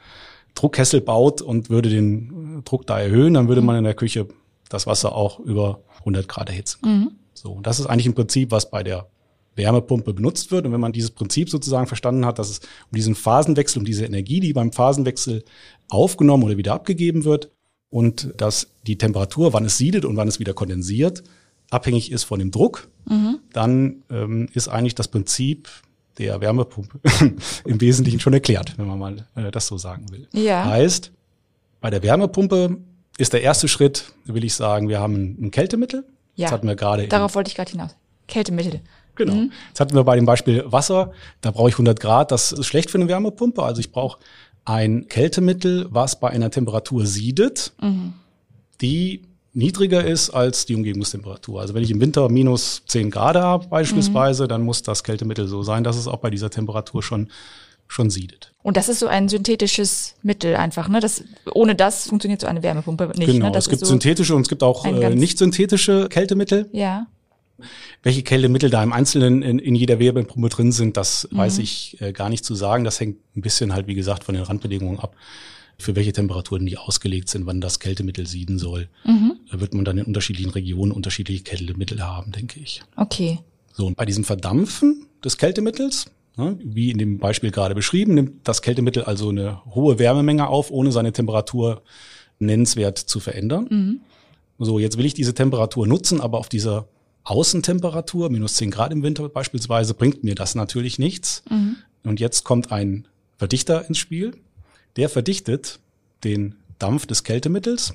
Druckkessel 0.55 1.01
baut 1.01 1.41
und 1.43 1.71
würde 1.71 1.89
den 1.89 2.59
äh, 2.59 2.63
Druck 2.63 2.87
da 2.87 3.01
erhöhen, 3.01 3.35
dann 3.35 3.49
würde 3.49 3.63
man 3.63 3.77
in 3.77 3.85
der 3.85 3.95
Küche 3.95 4.29
das 4.69 4.87
Wasser 4.87 5.15
auch 5.15 5.41
über 5.41 5.81
100 6.01 6.29
Grad 6.29 6.49
erhitzen. 6.51 6.81
können. 6.83 7.19
So, 7.35 7.53
und 7.53 7.67
das 7.67 7.81
ist 7.81 7.87
eigentlich 7.87 8.07
ein 8.07 8.15
Prinzip, 8.15 8.51
was 8.51 8.71
bei 8.71 8.83
der 8.83 9.07
Wärmepumpe 9.57 10.15
benutzt 10.15 10.51
wird. 10.51 10.67
Und 10.67 10.73
wenn 10.73 10.81
man 10.81 10.93
dieses 10.93 11.11
Prinzip 11.11 11.51
sozusagen 11.51 11.87
verstanden 11.87 12.25
hat, 12.25 12.39
dass 12.39 12.51
es 12.51 12.59
um 12.61 12.97
diesen 12.97 13.15
Phasenwechsel, 13.15 13.81
um 13.81 13.85
diese 13.85 14.05
Energie, 14.05 14.41
die 14.41 14.53
beim 14.53 14.73
Phasenwechsel 14.73 15.45
aufgenommen 15.89 16.45
oder 16.45 16.57
wieder 16.57 16.75
abgegeben 16.75 17.25
wird 17.25 17.51
und 17.91 18.33
dass 18.37 18.69
die 18.87 18.99
Temperatur, 18.99 19.53
wann 19.53 19.65
es 19.65 19.77
siedet 19.77 20.05
und 20.05 20.17
wann 20.17 20.29
es 20.29 20.41
wieder 20.41 20.55
kondensiert, 20.55 21.23
abhängig 21.71 22.13
ist 22.13 22.25
von 22.25 22.39
dem 22.39 22.51
Druck, 22.51 22.89
dann 23.53 24.03
ähm, 24.11 24.49
ist 24.53 24.69
eigentlich 24.69 24.95
das 24.95 25.09
Prinzip 25.09 25.69
der 26.19 26.41
Wärmepumpe 26.41 27.01
im 27.65 27.81
Wesentlichen 27.81 28.21
schon 28.21 28.33
erklärt, 28.33 28.79
wenn 28.79 28.87
man 28.87 28.99
mal 28.99 29.27
äh, 29.35 29.51
das 29.51 29.67
so 29.67 29.79
sagen 29.79 30.11
will. 30.11 30.29
Ja. 30.33 30.65
Heißt, 30.67 31.13
bei 31.81 31.91
der 31.91 32.03
Wärmepumpe 32.03 32.79
ist 33.19 33.33
der 33.33 33.43
erste 33.43 33.69
Schritt, 33.69 34.13
will 34.25 34.45
ich 34.45 34.55
sagen, 34.55 34.89
wir 34.89 35.01
haben 35.01 35.15
ein, 35.15 35.47
ein 35.47 35.51
Kältemittel. 35.51 36.05
Ja. 36.35 36.47
Das 36.47 36.53
hatten 36.53 36.69
wir 36.69 36.77
gerade. 36.77 37.09
Darauf 37.09 37.35
wollte 37.35 37.49
ich 37.49 37.55
gerade 37.55 37.71
hinaus. 37.71 37.97
Kältemittel. 38.29 38.81
Genau. 39.14 39.49
Jetzt 39.69 39.81
hatten 39.81 39.94
wir 39.94 40.05
bei 40.05 40.17
dem 40.17 40.26
Beispiel 40.26 40.64
Wasser, 40.67 41.12
da 41.41 41.50
brauche 41.50 41.69
ich 41.69 41.75
100 41.75 42.00
Grad, 42.00 42.31
das 42.32 42.53
ist 42.53 42.67
schlecht 42.67 42.91
für 42.91 42.99
eine 42.99 43.09
Wärmepumpe. 43.09 43.62
Also 43.62 43.81
ich 43.81 43.93
brauche 43.93 44.19
ein 44.64 45.09
Kältemittel, 45.09 45.87
was 45.91 46.19
bei 46.20 46.31
einer 46.31 46.50
Temperatur 46.50 47.05
siedet, 47.06 47.73
die 48.81 49.23
niedriger 49.55 50.05
ist 50.05 50.31
als 50.31 50.67
die 50.67 50.75
Umgebungstemperatur. 50.75 51.61
Also 51.61 51.75
wenn 51.75 51.82
ich 51.82 51.91
im 51.91 52.00
Winter 52.00 52.29
minus 52.29 52.82
10 52.87 53.11
Grad 53.11 53.37
habe 53.37 53.67
beispielsweise, 53.69 54.49
dann 54.49 54.62
muss 54.62 54.82
das 54.82 55.05
Kältemittel 55.05 55.47
so 55.47 55.62
sein, 55.62 55.85
dass 55.85 55.97
es 55.97 56.08
auch 56.08 56.19
bei 56.19 56.31
dieser 56.31 56.50
Temperatur 56.50 57.03
schon, 57.03 57.29
schon 57.87 58.08
siedet. 58.08 58.53
Und 58.62 58.76
das 58.76 58.88
ist 58.88 59.00
so 59.00 59.08
ein 59.08 59.29
synthetisches 59.29 60.15
Mittel 60.23 60.56
einfach, 60.56 60.88
ne? 60.88 61.00
Das, 61.00 61.23
ohne 61.53 61.75
das 61.75 62.08
funktioniert 62.08 62.41
so 62.41 62.47
eine 62.47 62.62
Wärmepumpe 62.62 63.12
nicht. 63.17 63.26
genau, 63.26 63.50
ne? 63.50 63.58
Es 63.58 63.69
gibt 63.69 63.81
so, 63.81 63.87
synthetische 63.87 64.35
und 64.35 64.43
es 64.43 64.49
gibt 64.49 64.62
auch 64.62 64.87
äh, 64.87 65.15
nicht 65.15 65.37
synthetische 65.38 66.08
Kältemittel. 66.08 66.69
Ja. 66.72 67.06
Welche 68.03 68.23
Kältemittel 68.23 68.71
da 68.71 68.83
im 68.83 68.93
Einzelnen 68.93 69.43
in, 69.43 69.59
in 69.59 69.75
jeder 69.75 69.99
Wärmepumpe 69.99 70.49
drin 70.49 70.73
sind, 70.73 70.97
das 70.97 71.29
Mhm. 71.31 71.37
weiß 71.39 71.59
ich 71.59 72.01
äh, 72.01 72.13
gar 72.13 72.29
nicht 72.29 72.45
zu 72.45 72.55
sagen. 72.55 72.85
Das 72.85 73.01
hängt 73.01 73.19
ein 73.37 73.43
bisschen 73.43 73.73
halt, 73.73 73.87
wie 73.87 73.95
gesagt, 73.95 74.25
von 74.25 74.35
den 74.35 74.45
Randbedingungen 74.45 74.99
ab, 74.99 75.15
für 75.79 75.97
welche 75.97 76.13
Temperaturen 76.13 76.67
die 76.67 76.77
ausgelegt 76.79 77.29
sind, 77.29 77.47
wann 77.47 77.61
das 77.61 77.81
Kältemittel 77.81 78.27
sieden 78.27 78.59
soll. 78.59 78.89
Mhm. 79.05 79.35
Da 79.51 79.61
wird 79.61 79.75
man 79.75 79.85
dann 79.85 79.99
in 79.99 80.05
unterschiedlichen 80.05 80.51
Regionen 80.51 80.93
unterschiedliche 80.93 81.43
Kältemittel 81.43 82.03
haben, 82.03 82.33
denke 82.33 82.61
ich. 82.61 82.83
Okay. 82.97 83.39
So, 83.73 83.87
und 83.87 83.97
bei 83.97 84.05
diesem 84.05 84.25
Verdampfen 84.25 85.07
des 85.25 85.39
Kältemittels, 85.39 86.07
ne, 86.37 86.59
wie 86.63 86.91
in 86.91 86.99
dem 86.99 87.19
Beispiel 87.19 87.51
gerade 87.51 87.75
beschrieben, 87.75 88.15
nimmt 88.15 88.47
das 88.47 88.61
Kältemittel 88.63 89.05
also 89.05 89.31
eine 89.31 89.65
hohe 89.75 89.99
Wärmemenge 89.99 90.47
auf, 90.47 90.71
ohne 90.71 90.93
seine 90.93 91.13
Temperatur 91.13 91.83
nennenswert 92.39 92.99
zu 92.99 93.19
verändern. 93.21 94.01
So, 94.59 94.79
jetzt 94.79 94.99
will 94.99 95.07
ich 95.07 95.15
diese 95.15 95.35
Temperatur 95.35 95.87
nutzen, 95.87 96.21
aber 96.21 96.39
auf 96.39 96.49
dieser 96.49 96.87
Außentemperatur, 97.24 98.31
minus 98.31 98.55
10 98.55 98.70
Grad 98.70 98.93
im 98.93 99.02
Winter 99.02 99.29
beispielsweise, 99.29 99.94
bringt 99.94 100.24
mir 100.24 100.34
das 100.34 100.55
natürlich 100.55 100.98
nichts. 100.98 101.43
Und 102.05 102.20
jetzt 102.20 102.44
kommt 102.44 102.72
ein 102.72 103.06
Verdichter 103.38 103.86
ins 103.88 103.98
Spiel. 103.98 104.32
Der 104.96 105.08
verdichtet 105.08 105.79
den 106.24 106.56
Dampf 106.79 107.06
des 107.06 107.24
Kältemittels. 107.24 107.94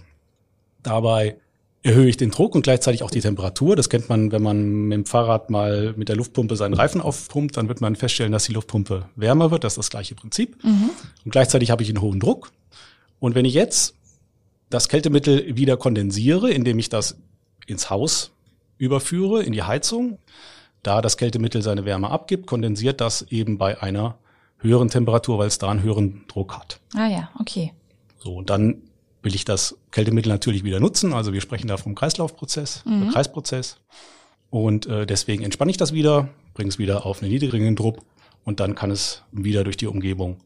Dabei 0.81 1.38
erhöhe 1.84 2.07
ich 2.10 2.17
den 2.17 2.31
Druck 2.31 2.55
und 2.55 2.63
gleichzeitig 2.63 3.03
auch 3.03 3.12
die 3.12 3.22
Temperatur. 3.22 3.75
Das 3.75 3.89
kennt 3.89 4.10
man, 4.10 4.31
wenn 4.31 4.41
man 4.41 4.88
mit 4.88 4.96
dem 4.96 5.05
Fahrrad 5.05 5.50
mal 5.50 5.93
mit 5.96 6.10
der 6.10 6.15
Luftpumpe 6.15 6.55
seinen 6.55 6.74
Reifen 6.74 7.01
aufpumpt, 7.01 7.55
dann 7.55 7.67
wird 7.67 7.81
man 7.81 7.96
feststellen, 7.96 8.31
dass 8.31 8.46
die 8.46 8.53
Luftpumpe 8.53 9.05
wärmer 9.15 9.51
wird. 9.51 9.63
Das 9.63 9.74
ist 9.74 9.77
das 9.77 9.89
gleiche 9.89 10.15
Prinzip. 10.15 10.57
Und 11.25 11.31
gleichzeitig 11.31 11.72
habe 11.72 11.84
ich 11.84 11.89
einen 11.89 12.01
hohen 12.01 12.19
Druck. 12.19 12.51
Und 13.19 13.36
wenn 13.36 13.46
ich 13.46 13.53
jetzt 13.53 13.93
das 14.69 14.89
Kältemittel 14.89 15.55
wieder 15.55 15.77
kondensiere, 15.77 16.51
indem 16.51 16.79
ich 16.79 16.89
das 16.89 17.17
ins 17.67 17.89
Haus 17.89 18.31
überführe, 18.77 19.43
in 19.43 19.53
die 19.53 19.63
Heizung, 19.63 20.19
da 20.84 21.01
das 21.01 21.17
Kältemittel 21.17 21.62
seine 21.62 21.86
Wärme 21.86 22.10
abgibt, 22.10 22.48
kondensiert 22.48 23.01
das 23.01 23.24
eben 23.24 23.57
bei 23.57 23.81
einer 23.81 24.17
höheren 24.60 24.89
Temperatur, 24.89 25.38
weil 25.39 25.48
es 25.48 25.57
da 25.57 25.69
einen 25.69 25.84
höheren 25.84 26.25
Druck 26.27 26.55
hat. 26.55 26.79
Ah 26.96 27.07
ja, 27.07 27.29
okay. 27.39 27.74
So, 28.19 28.36
und 28.36 28.50
dann 28.50 28.81
will 29.22 29.36
ich 29.36 29.46
das 29.46 29.77
Kältemittel 29.91 30.29
natürlich 30.29 30.63
wieder 30.63 30.79
nutzen. 30.79 31.13
Also 31.13 31.34
wir 31.34 31.41
sprechen 31.41 31.67
da 31.67 31.77
vom 31.77 31.96
Kreislaufprozess, 31.96 32.84
oder 32.86 33.12
Kreisprozess. 33.12 33.79
Und 34.50 34.86
äh, 34.86 35.05
deswegen 35.05 35.43
entspanne 35.43 35.72
ich 35.72 35.77
das 35.77 35.93
wieder, 35.93 36.29
bringe 36.53 36.69
es 36.69 36.79
wieder 36.79 37.05
auf 37.05 37.22
einen 37.22 37.31
niedrigeren 37.31 37.75
Druck 37.75 38.00
und 38.46 38.60
dann 38.60 38.75
kann 38.75 38.91
es 38.91 39.24
wieder 39.31 39.63
durch 39.63 39.77
die 39.77 39.88
Umgebung 39.88 40.38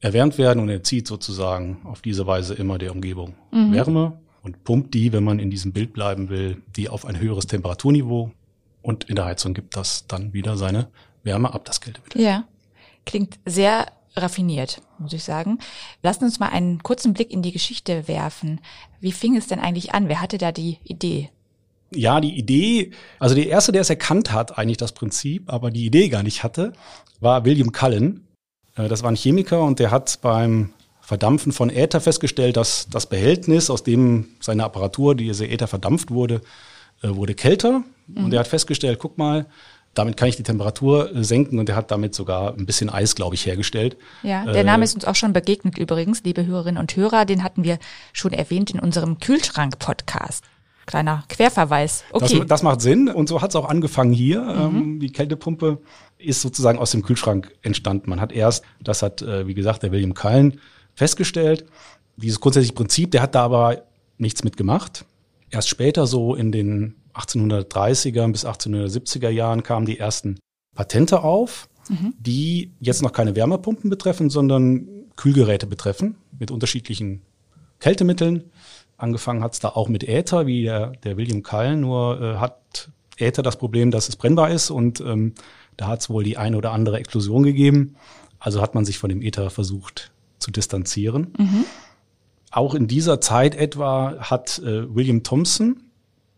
erwärmt 0.00 0.36
werden 0.38 0.60
und 0.60 0.68
entzieht 0.68 1.06
sozusagen 1.06 1.78
auf 1.84 2.02
diese 2.02 2.26
Weise 2.26 2.54
immer 2.54 2.78
der 2.78 2.92
Umgebung 2.92 3.34
mhm. 3.52 3.72
Wärme 3.72 4.18
und 4.46 4.62
pumpt 4.62 4.94
die, 4.94 5.12
wenn 5.12 5.24
man 5.24 5.40
in 5.40 5.50
diesem 5.50 5.72
Bild 5.72 5.92
bleiben 5.92 6.28
will, 6.28 6.62
die 6.76 6.88
auf 6.88 7.04
ein 7.04 7.18
höheres 7.18 7.48
Temperaturniveau 7.48 8.30
und 8.80 9.04
in 9.04 9.16
der 9.16 9.24
Heizung 9.24 9.54
gibt 9.54 9.76
das 9.76 10.06
dann 10.06 10.32
wieder 10.32 10.56
seine 10.56 10.86
Wärme 11.24 11.52
ab, 11.52 11.64
das 11.64 11.80
Kältemittel. 11.80 12.22
Ja, 12.22 12.44
klingt 13.04 13.40
sehr 13.44 13.86
raffiniert, 14.14 14.82
muss 14.98 15.12
ich 15.12 15.24
sagen. 15.24 15.58
Lassen 16.00 16.22
uns 16.22 16.38
mal 16.38 16.50
einen 16.50 16.80
kurzen 16.84 17.12
Blick 17.12 17.32
in 17.32 17.42
die 17.42 17.50
Geschichte 17.50 18.06
werfen. 18.06 18.60
Wie 19.00 19.10
fing 19.10 19.36
es 19.36 19.48
denn 19.48 19.58
eigentlich 19.58 19.92
an? 19.94 20.08
Wer 20.08 20.20
hatte 20.20 20.38
da 20.38 20.52
die 20.52 20.78
Idee? 20.84 21.30
Ja, 21.92 22.20
die 22.20 22.38
Idee, 22.38 22.92
also 23.18 23.34
der 23.34 23.48
erste, 23.48 23.72
der 23.72 23.80
es 23.80 23.90
erkannt 23.90 24.30
hat, 24.32 24.58
eigentlich 24.58 24.76
das 24.76 24.92
Prinzip, 24.92 25.52
aber 25.52 25.72
die 25.72 25.86
Idee 25.86 26.08
gar 26.08 26.22
nicht 26.22 26.44
hatte, 26.44 26.72
war 27.18 27.44
William 27.44 27.72
Cullen. 27.72 28.28
Äh, 28.76 28.86
das 28.86 29.02
war 29.02 29.10
ein 29.10 29.16
Chemiker 29.16 29.62
und 29.62 29.80
der 29.80 29.90
hat 29.90 30.20
beim 30.22 30.70
Verdampfen 31.06 31.52
von 31.52 31.70
Äther 31.70 32.00
festgestellt, 32.00 32.56
dass 32.56 32.88
das 32.90 33.06
Behältnis, 33.06 33.70
aus 33.70 33.84
dem 33.84 34.26
seine 34.40 34.64
Apparatur, 34.64 35.14
diese 35.14 35.46
Äther 35.46 35.68
verdampft 35.68 36.10
wurde, 36.10 36.40
äh, 37.00 37.10
wurde 37.10 37.34
kälter. 37.34 37.84
Mhm. 38.08 38.24
Und 38.24 38.34
er 38.34 38.40
hat 38.40 38.48
festgestellt, 38.48 38.98
guck 38.98 39.16
mal, 39.16 39.46
damit 39.94 40.16
kann 40.16 40.28
ich 40.28 40.34
die 40.34 40.42
Temperatur 40.42 41.14
äh, 41.14 41.22
senken 41.22 41.60
und 41.60 41.68
er 41.68 41.76
hat 41.76 41.92
damit 41.92 42.16
sogar 42.16 42.54
ein 42.54 42.66
bisschen 42.66 42.90
Eis, 42.90 43.14
glaube 43.14 43.36
ich, 43.36 43.46
hergestellt. 43.46 43.96
Ja, 44.24 44.46
der 44.46 44.64
Name 44.64 44.82
ist 44.82 44.96
uns 44.96 45.04
auch 45.04 45.14
schon 45.14 45.32
begegnet 45.32 45.78
übrigens, 45.78 46.24
liebe 46.24 46.44
Hörerinnen 46.44 46.80
und 46.80 46.96
Hörer. 46.96 47.24
Den 47.24 47.44
hatten 47.44 47.62
wir 47.62 47.78
schon 48.12 48.32
erwähnt 48.32 48.72
in 48.72 48.80
unserem 48.80 49.20
Kühlschrank-Podcast. 49.20 50.42
Kleiner 50.86 51.22
Querverweis. 51.28 52.02
Okay. 52.10 52.38
Das, 52.40 52.48
das 52.48 52.62
macht 52.64 52.80
Sinn 52.80 53.08
und 53.08 53.28
so 53.28 53.42
hat 53.42 53.50
es 53.50 53.56
auch 53.56 53.68
angefangen 53.68 54.12
hier. 54.12 54.40
Mhm. 54.40 54.76
Ähm, 54.76 54.98
die 54.98 55.12
Kältepumpe 55.12 55.78
ist 56.18 56.42
sozusagen 56.42 56.80
aus 56.80 56.90
dem 56.90 57.02
Kühlschrank 57.02 57.52
entstanden. 57.62 58.10
Man 58.10 58.20
hat 58.20 58.32
erst, 58.32 58.64
das 58.80 59.02
hat, 59.02 59.22
äh, 59.22 59.46
wie 59.46 59.54
gesagt, 59.54 59.84
der 59.84 59.92
William 59.92 60.14
Cullen 60.14 60.60
festgestellt, 60.96 61.66
dieses 62.16 62.40
grundsätzliche 62.40 62.74
Prinzip, 62.74 63.12
der 63.12 63.22
hat 63.22 63.34
da 63.34 63.44
aber 63.44 63.82
nichts 64.18 64.42
mitgemacht. 64.42 65.04
Erst 65.50 65.68
später, 65.68 66.06
so 66.06 66.34
in 66.34 66.50
den 66.50 66.96
1830er 67.14 68.30
bis 68.32 68.44
1870er 68.44 69.28
Jahren, 69.28 69.62
kamen 69.62 69.86
die 69.86 69.98
ersten 69.98 70.38
Patente 70.74 71.22
auf, 71.22 71.68
mhm. 71.88 72.14
die 72.18 72.72
jetzt 72.80 73.02
noch 73.02 73.12
keine 73.12 73.36
Wärmepumpen 73.36 73.90
betreffen, 73.90 74.30
sondern 74.30 74.88
Kühlgeräte 75.16 75.66
betreffen 75.66 76.16
mit 76.38 76.50
unterschiedlichen 76.50 77.22
Kältemitteln. 77.78 78.44
Angefangen 78.96 79.42
hat 79.42 79.52
es 79.52 79.60
da 79.60 79.68
auch 79.68 79.88
mit 79.88 80.04
Äther, 80.04 80.46
wie 80.46 80.64
der, 80.64 80.92
der 81.04 81.16
William 81.16 81.42
Cullen, 81.42 81.80
nur 81.80 82.20
äh, 82.20 82.36
hat 82.36 82.90
Äther 83.18 83.42
das 83.42 83.56
Problem, 83.56 83.90
dass 83.90 84.08
es 84.08 84.16
brennbar 84.16 84.50
ist 84.50 84.70
und 84.70 85.00
ähm, 85.00 85.34
da 85.76 85.88
hat 85.88 86.00
es 86.00 86.10
wohl 86.10 86.24
die 86.24 86.38
eine 86.38 86.56
oder 86.56 86.72
andere 86.72 86.98
Explosion 86.98 87.42
gegeben. 87.42 87.96
Also 88.38 88.60
hat 88.62 88.74
man 88.74 88.84
sich 88.84 88.98
von 88.98 89.08
dem 89.08 89.22
Äther 89.22 89.50
versucht 89.50 90.10
zu 90.38 90.50
distanzieren. 90.50 91.34
Mhm. 91.38 91.64
Auch 92.50 92.74
in 92.74 92.86
dieser 92.86 93.20
Zeit 93.20 93.54
etwa 93.54 94.16
hat 94.20 94.58
äh, 94.60 94.94
William 94.94 95.22
Thompson 95.22 95.82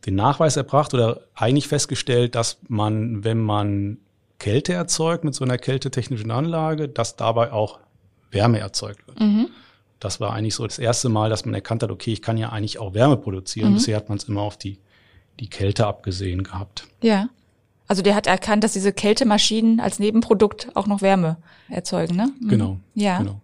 den 0.07 0.15
Nachweis 0.15 0.57
erbracht 0.57 0.95
oder 0.95 1.23
eigentlich 1.35 1.69
festgestellt, 1.69 2.35
dass 2.35 2.59
man, 2.69 3.25
wenn 3.25 3.39
man 3.39 3.99
Kälte 4.39 4.73
erzeugt 4.73 5.25
mit 5.25 5.35
so 5.35 5.45
einer 5.45 5.59
kältetechnischen 5.59 6.31
Anlage, 6.31 6.89
dass 6.89 7.17
dabei 7.17 7.53
auch 7.53 7.79
Wärme 8.31 8.59
erzeugt 8.61 9.07
wird. 9.07 9.21
Mhm. 9.21 9.49
Das 10.01 10.21
war 10.21 10.33
eigentlich 10.33 10.55
so 10.55 10.65
das 10.65 10.79
erste 10.79 11.09
Mal, 11.09 11.29
dass 11.29 11.45
man 11.45 11.55
erkannt 11.55 11.83
hat, 11.83 11.91
okay, 11.91 12.13
ich 12.13 12.23
kann 12.23 12.39
ja 12.39 12.51
eigentlich 12.51 12.79
auch 12.79 12.95
Wärme 12.95 13.17
produzieren. 13.17 13.71
Mhm. 13.71 13.75
Bisher 13.75 13.97
hat 13.97 14.09
man 14.09 14.19
es 14.19 14.25
immer 14.25 14.43
auf 14.43 14.57
die, 14.57 14.79
die 15.41 15.51
Kälte 15.51 15.87
abgesehen 15.87 16.45
gehabt. 16.45 16.87
Ja. 17.03 17.29
Also 17.89 18.03
der 18.03 18.15
hat 18.15 18.27
erkannt, 18.27 18.63
dass 18.65 18.75
diese 18.75 18.93
Kältemaschinen 18.93 19.81
als 19.81 19.99
Nebenprodukt 19.99 20.69
auch 20.75 20.87
noch 20.87 21.03
Wärme 21.03 21.39
erzeugen, 21.69 22.17
ne? 22.17 22.31
Mhm. 22.41 22.49
Genau. 22.49 22.77
Ja. 22.95 23.19
Genau. 23.19 23.41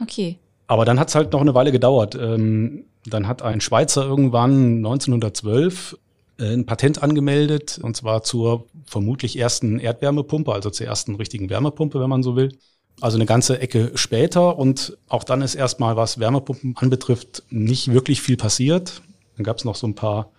Okay. 0.00 0.38
Aber 0.66 0.84
dann 0.84 0.98
hat 0.98 1.08
es 1.08 1.14
halt 1.14 1.32
noch 1.32 1.40
eine 1.40 1.54
Weile 1.54 1.72
gedauert. 1.72 2.14
Ähm, 2.14 2.84
dann 3.06 3.28
hat 3.28 3.42
ein 3.42 3.60
Schweizer 3.60 4.04
irgendwann 4.04 4.76
1912 4.78 5.96
äh, 6.38 6.52
ein 6.52 6.66
Patent 6.66 7.02
angemeldet, 7.02 7.78
und 7.82 7.96
zwar 7.96 8.22
zur 8.22 8.66
vermutlich 8.86 9.38
ersten 9.38 9.78
Erdwärmepumpe, 9.78 10.52
also 10.52 10.70
zur 10.70 10.86
ersten 10.86 11.14
richtigen 11.16 11.50
Wärmepumpe, 11.50 12.00
wenn 12.00 12.10
man 12.10 12.22
so 12.22 12.36
will. 12.36 12.56
Also 13.00 13.16
eine 13.16 13.26
ganze 13.26 13.58
Ecke 13.58 13.92
später 13.96 14.56
und 14.56 14.96
auch 15.08 15.24
dann 15.24 15.42
ist 15.42 15.56
erstmal, 15.56 15.96
was 15.96 16.20
Wärmepumpen 16.20 16.76
anbetrifft, 16.76 17.42
nicht 17.50 17.92
wirklich 17.92 18.22
viel 18.22 18.36
passiert. 18.36 19.02
Dann 19.36 19.44
gab 19.44 19.58
es 19.58 19.64
noch 19.64 19.74
so 19.74 19.86
ein 19.86 19.96
paar 19.96 20.30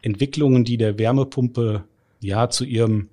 Entwicklungen, 0.00 0.64
die 0.64 0.76
der 0.76 0.96
Wärmepumpe 0.96 1.82
ja 2.20 2.50
zu 2.50 2.64
ihrem 2.64 3.08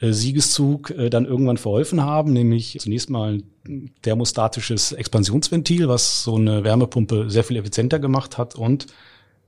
Siegeszug 0.00 0.90
äh, 0.90 1.10
dann 1.10 1.24
irgendwann 1.24 1.56
verholfen 1.56 2.02
haben, 2.02 2.32
nämlich 2.32 2.78
zunächst 2.80 3.10
mal 3.10 3.40
ein 3.66 3.90
thermostatisches 4.02 4.92
Expansionsventil, 4.92 5.88
was 5.88 6.24
so 6.24 6.36
eine 6.36 6.64
Wärmepumpe 6.64 7.30
sehr 7.30 7.44
viel 7.44 7.56
effizienter 7.56 7.98
gemacht 7.98 8.36
hat. 8.36 8.54
Und 8.54 8.86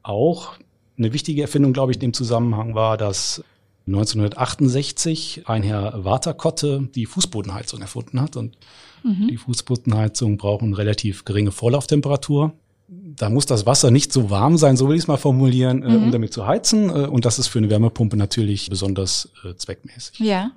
auch 0.03 0.55
eine 0.97 1.13
wichtige 1.13 1.43
Erfindung, 1.43 1.73
glaube 1.73 1.93
ich, 1.93 1.97
in 1.97 2.01
dem 2.01 2.15
Zusammenhang 2.15 2.75
war, 2.75 2.97
dass 2.97 3.43
1968 3.87 5.43
ein 5.47 5.63
Herr 5.63 6.05
Waterkotte 6.05 6.89
die 6.95 7.07
Fußbodenheizung 7.07 7.81
erfunden 7.81 8.21
hat. 8.21 8.37
Und 8.37 8.57
mhm. 9.05 9.29
die 9.29 9.37
Fußbodenheizung 9.37 10.39
brauchen 10.39 10.75
relativ 10.75 11.25
geringe 11.25 11.53
Vorlauftemperatur 11.53 12.53
da 12.89 13.31
muss 13.31 13.47
das 13.47 13.67
Wasser 13.67 13.91
nicht 13.91 14.13
so 14.13 14.31
warm 14.31 14.57
sein, 14.57 14.77
so 14.77 14.89
will 14.89 14.97
ich 14.97 15.03
es 15.03 15.09
mal 15.09 15.17
formulieren, 15.17 15.83
äh, 15.83 15.89
mhm. 15.89 16.05
um 16.05 16.13
damit 16.13 16.33
zu 16.33 16.47
heizen. 16.47 16.89
Äh, 16.89 17.07
und 17.07 17.25
das 17.25 17.39
ist 17.39 17.49
für 17.49 17.59
eine 17.59 17.71
Wärmepumpe 17.71 18.17
natürlich 18.17 18.71
besonders 18.71 19.31
äh, 19.45 19.55
zweckmäßig. 19.55 20.21
Ja. 20.21 20.53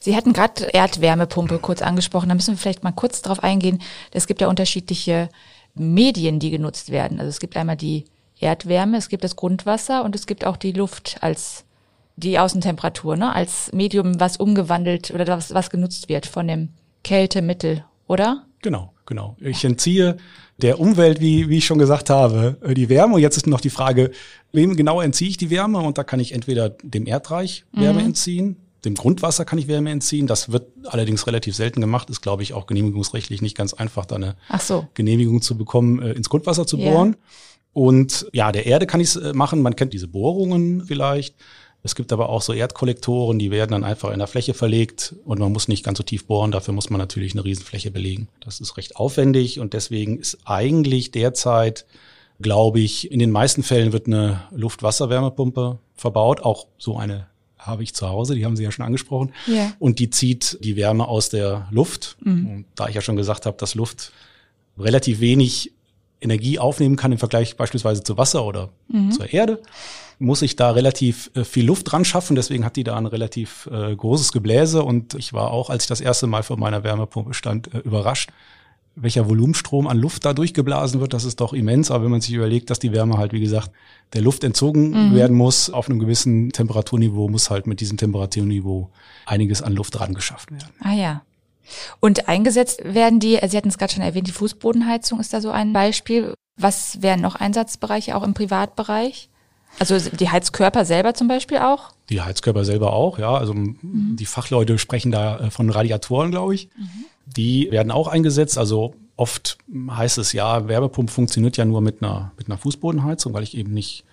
Sie 0.00 0.16
hatten 0.16 0.32
gerade 0.32 0.64
Erdwärmepumpe 0.64 1.58
kurz 1.58 1.82
angesprochen. 1.82 2.28
Da 2.28 2.34
müssen 2.34 2.54
wir 2.54 2.58
vielleicht 2.58 2.84
mal 2.84 2.92
kurz 2.92 3.22
drauf 3.22 3.42
eingehen. 3.42 3.80
Es 4.12 4.26
gibt 4.26 4.40
ja 4.40 4.48
unterschiedliche 4.48 5.28
Medien, 5.74 6.38
die 6.38 6.50
genutzt 6.50 6.90
werden. 6.90 7.18
Also 7.18 7.28
es 7.28 7.40
gibt 7.40 7.56
einmal 7.56 7.76
die 7.76 8.04
Erdwärme, 8.38 8.98
es 8.98 9.08
gibt 9.08 9.24
das 9.24 9.36
Grundwasser 9.36 10.04
und 10.04 10.14
es 10.14 10.26
gibt 10.26 10.44
auch 10.44 10.56
die 10.56 10.72
Luft 10.72 11.18
als 11.22 11.64
die 12.16 12.38
Außentemperatur, 12.38 13.16
ne? 13.16 13.34
als 13.34 13.72
Medium, 13.72 14.20
was 14.20 14.36
umgewandelt 14.36 15.10
oder 15.10 15.26
was, 15.28 15.52
was 15.54 15.70
genutzt 15.70 16.08
wird 16.08 16.26
von 16.26 16.48
dem 16.48 16.70
Kältemittel, 17.02 17.84
oder? 18.06 18.45
Genau, 18.62 18.92
genau. 19.04 19.36
Ich 19.40 19.64
entziehe 19.64 20.16
der 20.58 20.80
Umwelt, 20.80 21.20
wie, 21.20 21.48
wie 21.48 21.58
ich 21.58 21.66
schon 21.66 21.78
gesagt 21.78 22.10
habe, 22.10 22.56
äh, 22.62 22.74
die 22.74 22.88
Wärme. 22.88 23.14
Und 23.14 23.20
jetzt 23.20 23.36
ist 23.36 23.46
noch 23.46 23.60
die 23.60 23.70
Frage, 23.70 24.10
wem 24.52 24.76
genau 24.76 25.00
entziehe 25.00 25.30
ich 25.30 25.36
die 25.36 25.50
Wärme? 25.50 25.78
Und 25.78 25.98
da 25.98 26.04
kann 26.04 26.20
ich 26.20 26.32
entweder 26.32 26.70
dem 26.70 27.06
Erdreich 27.06 27.64
Wärme 27.72 28.00
mhm. 28.00 28.06
entziehen, 28.06 28.56
dem 28.84 28.94
Grundwasser 28.94 29.44
kann 29.44 29.58
ich 29.58 29.68
Wärme 29.68 29.90
entziehen. 29.90 30.26
Das 30.26 30.52
wird 30.52 30.68
allerdings 30.84 31.26
relativ 31.26 31.56
selten 31.56 31.80
gemacht. 31.80 32.08
Ist, 32.08 32.22
glaube 32.22 32.42
ich, 32.42 32.54
auch 32.54 32.66
genehmigungsrechtlich 32.66 33.42
nicht 33.42 33.56
ganz 33.56 33.74
einfach, 33.74 34.06
da 34.06 34.16
eine 34.16 34.36
so. 34.60 34.86
Genehmigung 34.94 35.42
zu 35.42 35.58
bekommen, 35.58 36.00
äh, 36.00 36.12
ins 36.12 36.28
Grundwasser 36.28 36.66
zu 36.66 36.78
bohren. 36.78 37.08
Yeah. 37.08 37.16
Und 37.72 38.26
ja, 38.32 38.52
der 38.52 38.64
Erde 38.64 38.86
kann 38.86 39.00
ich 39.00 39.08
es 39.08 39.16
äh, 39.16 39.32
machen. 39.34 39.60
Man 39.60 39.76
kennt 39.76 39.92
diese 39.92 40.08
Bohrungen 40.08 40.86
vielleicht. 40.86 41.34
Es 41.86 41.94
gibt 41.94 42.12
aber 42.12 42.30
auch 42.30 42.42
so 42.42 42.52
Erdkollektoren, 42.52 43.38
die 43.38 43.52
werden 43.52 43.70
dann 43.70 43.84
einfach 43.84 44.10
in 44.10 44.18
der 44.18 44.26
Fläche 44.26 44.54
verlegt 44.54 45.14
und 45.24 45.38
man 45.38 45.52
muss 45.52 45.68
nicht 45.68 45.84
ganz 45.84 45.98
so 45.98 46.02
tief 46.02 46.24
bohren. 46.24 46.50
Dafür 46.50 46.74
muss 46.74 46.90
man 46.90 46.98
natürlich 46.98 47.32
eine 47.32 47.44
Riesenfläche 47.44 47.92
belegen. 47.92 48.26
Das 48.40 48.58
ist 48.58 48.76
recht 48.76 48.96
aufwendig 48.96 49.60
und 49.60 49.72
deswegen 49.72 50.18
ist 50.18 50.38
eigentlich 50.44 51.12
derzeit, 51.12 51.86
glaube 52.40 52.80
ich, 52.80 53.12
in 53.12 53.20
den 53.20 53.30
meisten 53.30 53.62
Fällen 53.62 53.92
wird 53.92 54.08
eine 54.08 54.42
Luft-Wasser-Wärmepumpe 54.50 55.78
verbaut. 55.94 56.40
Auch 56.40 56.66
so 56.76 56.98
eine 56.98 57.28
habe 57.56 57.84
ich 57.84 57.94
zu 57.94 58.08
Hause, 58.08 58.34
die 58.34 58.44
haben 58.44 58.56
Sie 58.56 58.64
ja 58.64 58.72
schon 58.72 58.84
angesprochen. 58.84 59.32
Yeah. 59.46 59.72
Und 59.78 60.00
die 60.00 60.10
zieht 60.10 60.58
die 60.64 60.74
Wärme 60.74 61.06
aus 61.06 61.28
der 61.28 61.68
Luft. 61.70 62.16
Mhm. 62.20 62.48
Und 62.48 62.64
da 62.74 62.88
ich 62.88 62.96
ja 62.96 63.00
schon 63.00 63.14
gesagt 63.14 63.46
habe, 63.46 63.58
dass 63.58 63.76
Luft 63.76 64.10
relativ 64.76 65.20
wenig 65.20 65.72
Energie 66.20 66.58
aufnehmen 66.58 66.96
kann 66.96 67.12
im 67.12 67.18
Vergleich 67.18 67.56
beispielsweise 67.56 68.02
zu 68.02 68.18
Wasser 68.18 68.44
oder 68.44 68.70
mhm. 68.88 69.12
zur 69.12 69.32
Erde, 69.32 69.62
muss 70.18 70.42
ich 70.42 70.56
da 70.56 70.70
relativ 70.70 71.30
äh, 71.34 71.44
viel 71.44 71.66
Luft 71.66 71.92
dran 71.92 72.04
schaffen. 72.04 72.36
Deswegen 72.36 72.64
hat 72.64 72.76
die 72.76 72.84
da 72.84 72.96
ein 72.96 73.06
relativ 73.06 73.68
äh, 73.70 73.94
großes 73.94 74.32
Gebläse 74.32 74.82
und 74.82 75.14
ich 75.14 75.32
war 75.32 75.50
auch, 75.50 75.70
als 75.70 75.84
ich 75.84 75.88
das 75.88 76.00
erste 76.00 76.26
Mal 76.26 76.42
vor 76.42 76.58
meiner 76.58 76.84
Wärmepumpe 76.84 77.34
stand, 77.34 77.72
äh, 77.74 77.78
überrascht, 77.78 78.30
welcher 78.94 79.28
Volumenstrom 79.28 79.86
an 79.86 79.98
Luft 79.98 80.24
da 80.24 80.32
durchgeblasen 80.32 81.00
wird. 81.00 81.12
Das 81.12 81.24
ist 81.24 81.40
doch 81.40 81.52
immens. 81.52 81.90
Aber 81.90 82.04
wenn 82.04 82.10
man 82.10 82.22
sich 82.22 82.32
überlegt, 82.32 82.70
dass 82.70 82.78
die 82.78 82.92
Wärme 82.92 83.18
halt, 83.18 83.32
wie 83.32 83.40
gesagt, 83.40 83.70
der 84.14 84.22
Luft 84.22 84.42
entzogen 84.42 85.10
mhm. 85.10 85.14
werden 85.14 85.36
muss 85.36 85.68
auf 85.68 85.88
einem 85.88 85.98
gewissen 85.98 86.50
Temperaturniveau, 86.50 87.28
muss 87.28 87.50
halt 87.50 87.66
mit 87.66 87.80
diesem 87.80 87.98
Temperaturniveau 87.98 88.90
einiges 89.26 89.60
an 89.60 89.74
Luft 89.74 89.98
dran 89.98 90.14
geschafft 90.14 90.50
werden. 90.50 90.72
Ah 90.80 90.94
ja. 90.94 91.22
Und 92.00 92.28
eingesetzt 92.28 92.80
werden 92.84 93.20
die, 93.20 93.38
Sie 93.46 93.56
hatten 93.56 93.68
es 93.68 93.76
gerade 93.76 93.92
schon 93.92 94.02
erwähnt, 94.02 94.28
die 94.28 94.32
Fußbodenheizung 94.32 95.20
ist 95.20 95.32
da 95.32 95.40
so 95.40 95.50
ein 95.50 95.72
Beispiel. 95.72 96.32
Was 96.56 97.02
wären 97.02 97.20
noch 97.20 97.34
Einsatzbereiche 97.34 98.16
auch 98.16 98.22
im 98.22 98.32
Privatbereich? 98.32 99.28
Also 99.78 99.98
die 99.98 100.30
Heizkörper 100.30 100.84
selber 100.84 101.14
zum 101.14 101.28
Beispiel 101.28 101.58
auch? 101.58 101.90
Die 102.08 102.20
Heizkörper 102.20 102.64
selber 102.64 102.92
auch, 102.92 103.18
ja. 103.18 103.36
Also 103.36 103.54
mhm. 103.54 104.16
die 104.18 104.26
Fachleute 104.26 104.78
sprechen 104.78 105.12
da 105.12 105.38
äh, 105.38 105.50
von 105.50 105.70
Radiatoren, 105.70 106.30
glaube 106.30 106.54
ich. 106.54 106.68
Mhm. 106.76 107.04
Die 107.26 107.68
werden 107.70 107.90
auch 107.90 108.08
eingesetzt. 108.08 108.58
Also 108.58 108.94
oft 109.16 109.58
heißt 109.90 110.18
es 110.18 110.32
ja, 110.32 110.68
Wärmepumpe 110.68 111.12
funktioniert 111.12 111.56
ja 111.56 111.64
nur 111.64 111.80
mit 111.80 112.02
einer, 112.02 112.32
mit 112.38 112.48
einer 112.48 112.58
Fußbodenheizung, 112.58 113.34
weil 113.34 113.42
ich 113.42 113.56
eben 113.56 113.72
nicht 113.72 114.04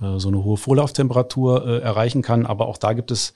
äh, 0.00 0.18
so 0.18 0.28
eine 0.28 0.44
hohe 0.44 0.56
Vorlauftemperatur 0.56 1.66
äh, 1.66 1.78
erreichen 1.80 2.22
kann. 2.22 2.46
Aber 2.46 2.66
auch 2.66 2.78
da 2.78 2.92
gibt 2.92 3.10
es 3.10 3.32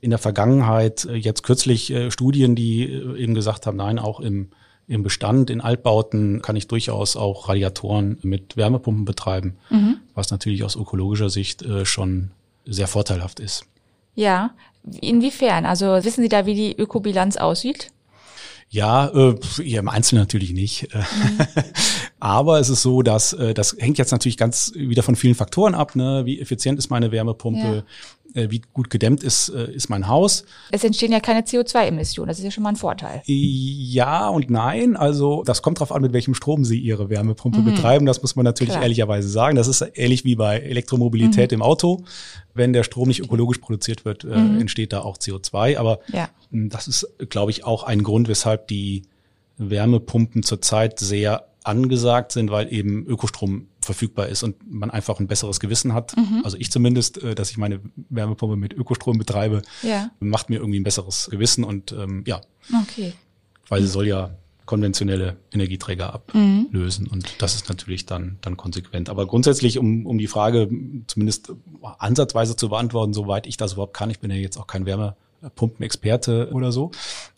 in 0.00 0.10
der 0.10 0.18
Vergangenheit 0.18 1.04
äh, 1.04 1.14
jetzt 1.14 1.42
kürzlich 1.42 1.90
äh, 1.90 2.10
Studien, 2.10 2.54
die 2.54 2.84
äh, 2.84 3.18
eben 3.18 3.34
gesagt 3.34 3.66
haben, 3.66 3.76
nein, 3.76 3.98
auch 3.98 4.20
im, 4.20 4.50
im 4.86 5.02
Bestand, 5.02 5.50
in 5.50 5.60
Altbauten 5.60 6.42
kann 6.42 6.56
ich 6.56 6.68
durchaus 6.68 7.16
auch 7.16 7.48
Radiatoren 7.48 8.18
mit 8.22 8.56
Wärmepumpen 8.56 9.04
betreiben, 9.04 9.56
mhm. 9.70 9.98
was 10.14 10.30
natürlich 10.30 10.62
aus 10.62 10.76
ökologischer 10.76 11.30
Sicht 11.30 11.62
äh, 11.62 11.86
schon 11.86 12.30
sehr 12.66 12.86
vorteilhaft 12.86 13.40
ist. 13.40 13.66
Ja, 14.14 14.50
inwiefern? 15.00 15.66
Also 15.66 15.86
wissen 16.04 16.22
Sie 16.22 16.28
da, 16.28 16.46
wie 16.46 16.54
die 16.54 16.76
Ökobilanz 16.76 17.36
aussieht? 17.36 17.90
Ja, 18.68 19.06
äh, 19.08 19.36
im 19.62 19.88
Einzelnen 19.88 20.22
natürlich 20.22 20.52
nicht. 20.52 20.88
Mhm. 20.94 21.38
Aber 22.20 22.58
es 22.58 22.68
ist 22.68 22.82
so, 22.82 23.02
dass 23.02 23.32
äh, 23.32 23.54
das 23.54 23.76
hängt 23.78 23.98
jetzt 23.98 24.10
natürlich 24.10 24.36
ganz 24.36 24.72
wieder 24.74 25.02
von 25.02 25.16
vielen 25.16 25.34
Faktoren 25.34 25.74
ab. 25.74 25.94
Ne? 25.94 26.22
Wie 26.24 26.40
effizient 26.40 26.78
ist 26.78 26.90
meine 26.90 27.12
Wärmepumpe? 27.12 27.84
Äh, 28.34 28.50
wie 28.50 28.62
gut 28.72 28.90
gedämmt 28.90 29.22
ist, 29.22 29.48
äh, 29.48 29.72
ist 29.72 29.88
mein 29.88 30.08
Haus. 30.08 30.44
Es 30.70 30.84
entstehen 30.84 31.12
ja 31.12 31.20
keine 31.20 31.40
CO2-Emissionen, 31.40 32.28
das 32.28 32.38
ist 32.38 32.44
ja 32.44 32.50
schon 32.50 32.62
mal 32.62 32.70
ein 32.70 32.76
Vorteil. 32.76 33.22
Ja 33.26 34.28
und 34.28 34.50
nein. 34.50 34.96
Also 34.96 35.42
das 35.44 35.62
kommt 35.62 35.78
darauf 35.78 35.92
an, 35.92 36.02
mit 36.02 36.12
welchem 36.12 36.34
Strom 36.34 36.64
Sie 36.64 36.78
Ihre 36.78 37.08
Wärmepumpe 37.10 37.60
mhm. 37.60 37.64
betreiben. 37.64 38.06
Das 38.06 38.22
muss 38.22 38.36
man 38.36 38.44
natürlich 38.44 38.72
Klar. 38.72 38.82
ehrlicherweise 38.82 39.28
sagen. 39.28 39.56
Das 39.56 39.68
ist 39.68 39.84
ähnlich 39.94 40.24
wie 40.24 40.36
bei 40.36 40.58
Elektromobilität 40.58 41.52
mhm. 41.52 41.56
im 41.56 41.62
Auto. 41.62 42.04
Wenn 42.54 42.72
der 42.72 42.82
Strom 42.82 43.08
nicht 43.08 43.20
ökologisch 43.20 43.58
produziert 43.58 44.04
wird, 44.04 44.24
äh, 44.24 44.36
mhm. 44.36 44.60
entsteht 44.60 44.92
da 44.92 45.00
auch 45.00 45.16
CO2. 45.16 45.78
Aber 45.78 46.00
ja. 46.12 46.28
das 46.50 46.88
ist, 46.88 47.08
glaube 47.30 47.50
ich, 47.50 47.64
auch 47.64 47.84
ein 47.84 48.02
Grund, 48.02 48.28
weshalb 48.28 48.68
die 48.68 49.02
Wärmepumpen 49.58 50.42
zurzeit 50.42 50.98
sehr 50.98 51.46
angesagt 51.64 52.32
sind, 52.32 52.50
weil 52.50 52.72
eben 52.72 53.06
Ökostrom 53.06 53.68
verfügbar 53.84 54.28
ist 54.28 54.42
und 54.42 54.56
man 54.70 54.90
einfach 54.90 55.20
ein 55.20 55.26
besseres 55.26 55.60
Gewissen 55.60 55.94
hat. 55.94 56.16
Mhm. 56.16 56.42
Also 56.44 56.56
ich 56.58 56.70
zumindest, 56.70 57.22
äh, 57.22 57.34
dass 57.34 57.50
ich 57.50 57.56
meine 57.56 57.80
Wärmepumpe 58.08 58.56
mit 58.56 58.72
Ökostrom 58.72 59.18
betreibe, 59.18 59.62
ja. 59.82 60.10
macht 60.20 60.50
mir 60.50 60.56
irgendwie 60.56 60.80
ein 60.80 60.84
besseres 60.84 61.28
Gewissen 61.30 61.64
und 61.64 61.92
ähm, 61.92 62.24
ja. 62.26 62.40
Okay. 62.82 63.12
Weil 63.68 63.82
sie 63.82 63.88
soll 63.88 64.06
ja 64.06 64.36
konventionelle 64.66 65.36
Energieträger 65.52 66.14
ablösen 66.14 67.04
mhm. 67.04 67.12
und 67.12 67.42
das 67.42 67.54
ist 67.54 67.68
natürlich 67.68 68.06
dann 68.06 68.38
dann 68.40 68.56
konsequent. 68.56 69.10
Aber 69.10 69.26
grundsätzlich, 69.26 69.78
um, 69.78 70.06
um 70.06 70.18
die 70.18 70.26
Frage 70.26 70.70
zumindest 71.06 71.52
ansatzweise 71.98 72.56
zu 72.56 72.70
beantworten, 72.70 73.12
soweit 73.12 73.46
ich 73.46 73.56
das 73.56 73.74
überhaupt 73.74 73.94
kann, 73.94 74.10
ich 74.10 74.20
bin 74.20 74.30
ja 74.30 74.36
jetzt 74.36 74.56
auch 74.56 74.66
kein 74.66 74.86
Wärmepumpenexperte 74.86 76.50
oder 76.52 76.72
so, 76.72 76.92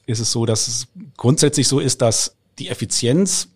ist 0.07 0.21
es 0.21 0.31
so, 0.31 0.47
dass 0.47 0.69
es 0.69 0.89
grundsätzlich 1.17 1.67
so 1.67 1.81
ist, 1.81 2.01
dass 2.01 2.37
die 2.59 2.69
Effizienz 2.69 3.49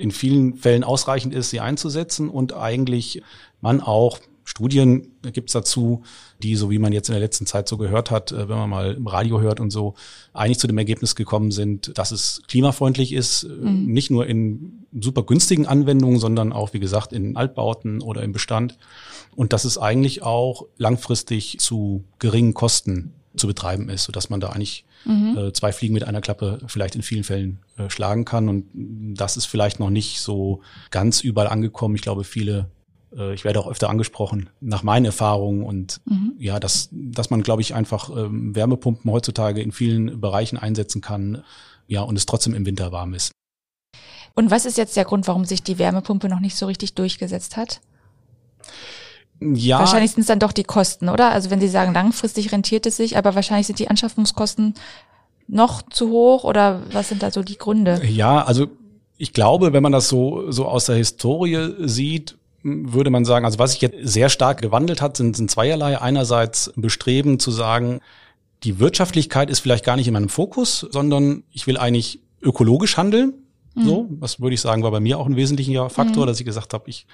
in 0.00 0.10
vielen 0.10 0.56
Fällen 0.56 0.84
ausreichend 0.84 1.34
ist, 1.34 1.50
sie 1.50 1.60
einzusetzen 1.60 2.28
und 2.28 2.54
eigentlich 2.54 3.22
man 3.60 3.80
auch 3.80 4.18
Studien 4.50 5.12
gibt's 5.32 5.52
dazu, 5.52 6.02
die, 6.42 6.56
so 6.56 6.70
wie 6.70 6.80
man 6.80 6.92
jetzt 6.92 7.08
in 7.08 7.12
der 7.12 7.20
letzten 7.20 7.46
Zeit 7.46 7.68
so 7.68 7.76
gehört 7.76 8.10
hat, 8.10 8.32
äh, 8.32 8.48
wenn 8.48 8.56
man 8.56 8.68
mal 8.68 8.94
im 8.94 9.06
Radio 9.06 9.40
hört 9.40 9.60
und 9.60 9.70
so, 9.70 9.94
eigentlich 10.32 10.58
zu 10.58 10.66
dem 10.66 10.78
Ergebnis 10.78 11.14
gekommen 11.14 11.52
sind, 11.52 11.96
dass 11.96 12.10
es 12.10 12.42
klimafreundlich 12.48 13.12
ist, 13.12 13.44
äh, 13.44 13.48
mhm. 13.48 13.86
nicht 13.86 14.10
nur 14.10 14.26
in 14.26 14.86
super 14.98 15.22
günstigen 15.22 15.66
Anwendungen, 15.66 16.18
sondern 16.18 16.52
auch, 16.52 16.72
wie 16.72 16.80
gesagt, 16.80 17.12
in 17.12 17.36
Altbauten 17.36 18.02
oder 18.02 18.22
im 18.22 18.32
Bestand. 18.32 18.76
Und 19.36 19.52
dass 19.52 19.64
es 19.64 19.78
eigentlich 19.78 20.22
auch 20.24 20.66
langfristig 20.76 21.60
zu 21.60 22.02
geringen 22.18 22.52
Kosten 22.52 23.12
zu 23.36 23.46
betreiben 23.46 23.88
ist, 23.88 24.04
sodass 24.04 24.30
man 24.30 24.40
da 24.40 24.50
eigentlich 24.50 24.84
mhm. 25.04 25.36
äh, 25.36 25.52
zwei 25.52 25.72
Fliegen 25.72 25.94
mit 25.94 26.04
einer 26.04 26.20
Klappe 26.20 26.58
vielleicht 26.66 26.96
in 26.96 27.02
vielen 27.02 27.24
Fällen 27.24 27.60
äh, 27.76 27.88
schlagen 27.90 28.24
kann. 28.24 28.48
Und 28.48 28.66
das 28.74 29.36
ist 29.36 29.46
vielleicht 29.46 29.80
noch 29.80 29.90
nicht 29.90 30.20
so 30.20 30.62
ganz 30.90 31.20
überall 31.20 31.48
angekommen. 31.48 31.94
Ich 31.94 32.02
glaube, 32.02 32.24
viele 32.24 32.68
äh, 33.16 33.34
ich 33.34 33.44
werde 33.44 33.60
auch 33.60 33.68
öfter 33.68 33.90
angesprochen, 33.90 34.50
nach 34.60 34.82
meinen 34.82 35.04
Erfahrungen 35.04 35.62
und 35.62 36.00
mhm. 36.04 36.34
ja, 36.38 36.60
dass, 36.60 36.88
dass 36.92 37.30
man, 37.30 37.42
glaube 37.42 37.62
ich, 37.62 37.74
einfach 37.74 38.10
ähm, 38.10 38.54
Wärmepumpen 38.54 39.10
heutzutage 39.10 39.62
in 39.62 39.72
vielen 39.72 40.20
Bereichen 40.20 40.56
einsetzen 40.56 41.00
kann, 41.00 41.44
ja, 41.86 42.02
und 42.02 42.16
es 42.16 42.26
trotzdem 42.26 42.54
im 42.54 42.66
Winter 42.66 42.92
warm 42.92 43.14
ist. 43.14 43.32
Und 44.34 44.50
was 44.50 44.64
ist 44.64 44.78
jetzt 44.78 44.96
der 44.96 45.04
Grund, 45.04 45.26
warum 45.26 45.44
sich 45.44 45.62
die 45.62 45.78
Wärmepumpe 45.78 46.28
noch 46.28 46.40
nicht 46.40 46.56
so 46.56 46.66
richtig 46.66 46.94
durchgesetzt 46.94 47.56
hat? 47.56 47.80
Ja. 49.40 49.78
Wahrscheinlich 49.78 50.12
sind 50.12 50.20
es 50.20 50.26
dann 50.26 50.38
doch 50.38 50.52
die 50.52 50.64
Kosten, 50.64 51.08
oder? 51.08 51.32
Also 51.32 51.50
wenn 51.50 51.60
Sie 51.60 51.68
sagen, 51.68 51.94
langfristig 51.94 52.52
rentiert 52.52 52.86
es 52.86 52.96
sich, 52.96 53.16
aber 53.16 53.34
wahrscheinlich 53.34 53.66
sind 53.66 53.78
die 53.78 53.88
Anschaffungskosten 53.88 54.74
noch 55.48 55.82
zu 55.82 56.10
hoch 56.10 56.44
oder 56.44 56.82
was 56.92 57.08
sind 57.08 57.22
da 57.22 57.30
so 57.30 57.42
die 57.42 57.56
Gründe? 57.58 58.00
Ja, 58.04 58.42
also 58.42 58.68
ich 59.16 59.32
glaube, 59.32 59.72
wenn 59.72 59.82
man 59.82 59.92
das 59.92 60.08
so, 60.08 60.50
so 60.50 60.66
aus 60.66 60.86
der 60.86 60.96
Historie 60.96 61.74
sieht, 61.80 62.36
würde 62.62 63.10
man 63.10 63.24
sagen, 63.24 63.44
also 63.44 63.58
was 63.58 63.72
sich 63.72 63.80
jetzt 63.80 63.96
sehr 64.02 64.28
stark 64.28 64.60
gewandelt 64.60 65.00
hat, 65.00 65.16
sind, 65.16 65.36
sind 65.36 65.50
zweierlei. 65.50 66.00
Einerseits 66.00 66.72
Bestreben 66.76 67.38
zu 67.38 67.50
sagen, 67.50 68.00
die 68.62 68.78
Wirtschaftlichkeit 68.78 69.48
ist 69.48 69.60
vielleicht 69.60 69.84
gar 69.84 69.96
nicht 69.96 70.06
in 70.06 70.12
meinem 70.12 70.28
Fokus, 70.28 70.86
sondern 70.90 71.44
ich 71.50 71.66
will 71.66 71.78
eigentlich 71.78 72.20
ökologisch 72.42 72.96
handeln. 72.96 73.34
Mhm. 73.74 73.84
So, 73.84 74.06
was 74.10 74.40
würde 74.40 74.54
ich 74.54 74.60
sagen, 74.60 74.82
war 74.82 74.90
bei 74.90 75.00
mir 75.00 75.18
auch 75.18 75.26
ein 75.26 75.36
wesentlicher 75.36 75.88
Faktor, 75.88 76.24
mhm. 76.24 76.26
dass 76.28 76.40
ich 76.40 76.46
gesagt 76.46 76.74
habe, 76.74 76.88
ich 76.88 77.06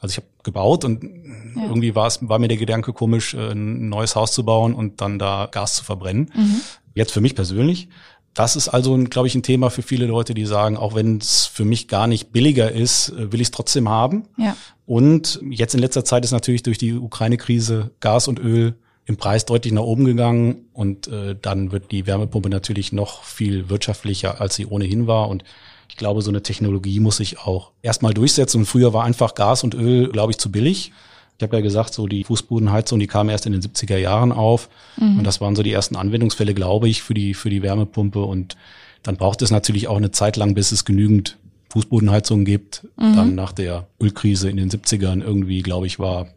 also 0.00 0.12
ich 0.12 0.16
habe 0.18 0.26
gebaut 0.42 0.84
und 0.84 1.02
ja. 1.02 1.64
irgendwie 1.64 1.94
war 1.94 2.06
es 2.06 2.20
war 2.22 2.38
mir 2.38 2.48
der 2.48 2.56
Gedanke 2.56 2.92
komisch, 2.92 3.34
äh, 3.34 3.52
ein 3.52 3.88
neues 3.88 4.16
Haus 4.16 4.32
zu 4.32 4.44
bauen 4.44 4.74
und 4.74 5.00
dann 5.00 5.18
da 5.18 5.48
Gas 5.50 5.74
zu 5.74 5.84
verbrennen. 5.84 6.30
Mhm. 6.34 6.60
Jetzt 6.94 7.12
für 7.12 7.20
mich 7.20 7.34
persönlich. 7.34 7.88
Das 8.34 8.54
ist 8.54 8.68
also, 8.68 8.96
glaube 8.96 9.26
ich, 9.26 9.34
ein 9.34 9.42
Thema 9.42 9.68
für 9.70 9.82
viele 9.82 10.06
Leute, 10.06 10.32
die 10.32 10.46
sagen, 10.46 10.76
auch 10.76 10.94
wenn 10.94 11.18
es 11.18 11.46
für 11.46 11.64
mich 11.64 11.88
gar 11.88 12.06
nicht 12.06 12.30
billiger 12.30 12.70
ist, 12.70 13.08
äh, 13.10 13.32
will 13.32 13.40
ich 13.40 13.48
es 13.48 13.52
trotzdem 13.52 13.88
haben. 13.88 14.24
Ja. 14.36 14.56
Und 14.86 15.40
jetzt 15.50 15.74
in 15.74 15.80
letzter 15.80 16.04
Zeit 16.04 16.24
ist 16.24 16.30
natürlich 16.30 16.62
durch 16.62 16.78
die 16.78 16.94
Ukraine-Krise 16.94 17.90
Gas 18.00 18.28
und 18.28 18.38
Öl 18.38 18.74
im 19.06 19.16
Preis 19.16 19.46
deutlich 19.46 19.72
nach 19.72 19.82
oben 19.82 20.04
gegangen 20.04 20.66
und 20.74 21.08
äh, 21.08 21.34
dann 21.40 21.72
wird 21.72 21.90
die 21.90 22.06
Wärmepumpe 22.06 22.50
natürlich 22.50 22.92
noch 22.92 23.24
viel 23.24 23.70
wirtschaftlicher, 23.70 24.40
als 24.40 24.54
sie 24.54 24.66
ohnehin 24.66 25.06
war. 25.06 25.28
Und 25.28 25.44
ich 25.88 25.96
glaube, 25.96 26.22
so 26.22 26.30
eine 26.30 26.42
Technologie 26.42 27.00
muss 27.00 27.16
sich 27.16 27.38
auch 27.38 27.72
erstmal 27.82 28.14
durchsetzen. 28.14 28.58
Und 28.58 28.66
früher 28.66 28.92
war 28.92 29.04
einfach 29.04 29.34
Gas 29.34 29.64
und 29.64 29.74
Öl, 29.74 30.08
glaube 30.10 30.32
ich, 30.32 30.38
zu 30.38 30.52
billig. 30.52 30.92
Ich 31.38 31.42
habe 31.42 31.56
ja 31.56 31.62
gesagt, 31.62 31.94
so 31.94 32.06
die 32.06 32.24
Fußbodenheizung, 32.24 32.98
die 32.98 33.06
kam 33.06 33.28
erst 33.28 33.46
in 33.46 33.52
den 33.52 33.62
70er 33.62 33.96
Jahren 33.96 34.32
auf. 34.32 34.68
Mhm. 34.96 35.18
Und 35.18 35.24
das 35.24 35.40
waren 35.40 35.56
so 35.56 35.62
die 35.62 35.72
ersten 35.72 35.96
Anwendungsfälle, 35.96 36.52
glaube 36.52 36.88
ich, 36.88 37.02
für 37.02 37.14
die, 37.14 37.34
für 37.34 37.48
die 37.48 37.62
Wärmepumpe. 37.62 38.22
Und 38.22 38.56
dann 39.02 39.16
braucht 39.16 39.40
es 39.42 39.50
natürlich 39.50 39.88
auch 39.88 39.96
eine 39.96 40.10
Zeit 40.10 40.36
lang, 40.36 40.54
bis 40.54 40.72
es 40.72 40.84
genügend 40.84 41.38
Fußbodenheizungen 41.70 42.44
gibt. 42.44 42.86
Mhm. 42.96 43.16
Dann 43.16 43.34
nach 43.34 43.52
der 43.52 43.86
Ölkrise 44.00 44.50
in 44.50 44.56
den 44.56 44.70
70ern 44.70 45.22
irgendwie, 45.22 45.62
glaube 45.62 45.86
ich, 45.86 45.98
war 45.98 46.28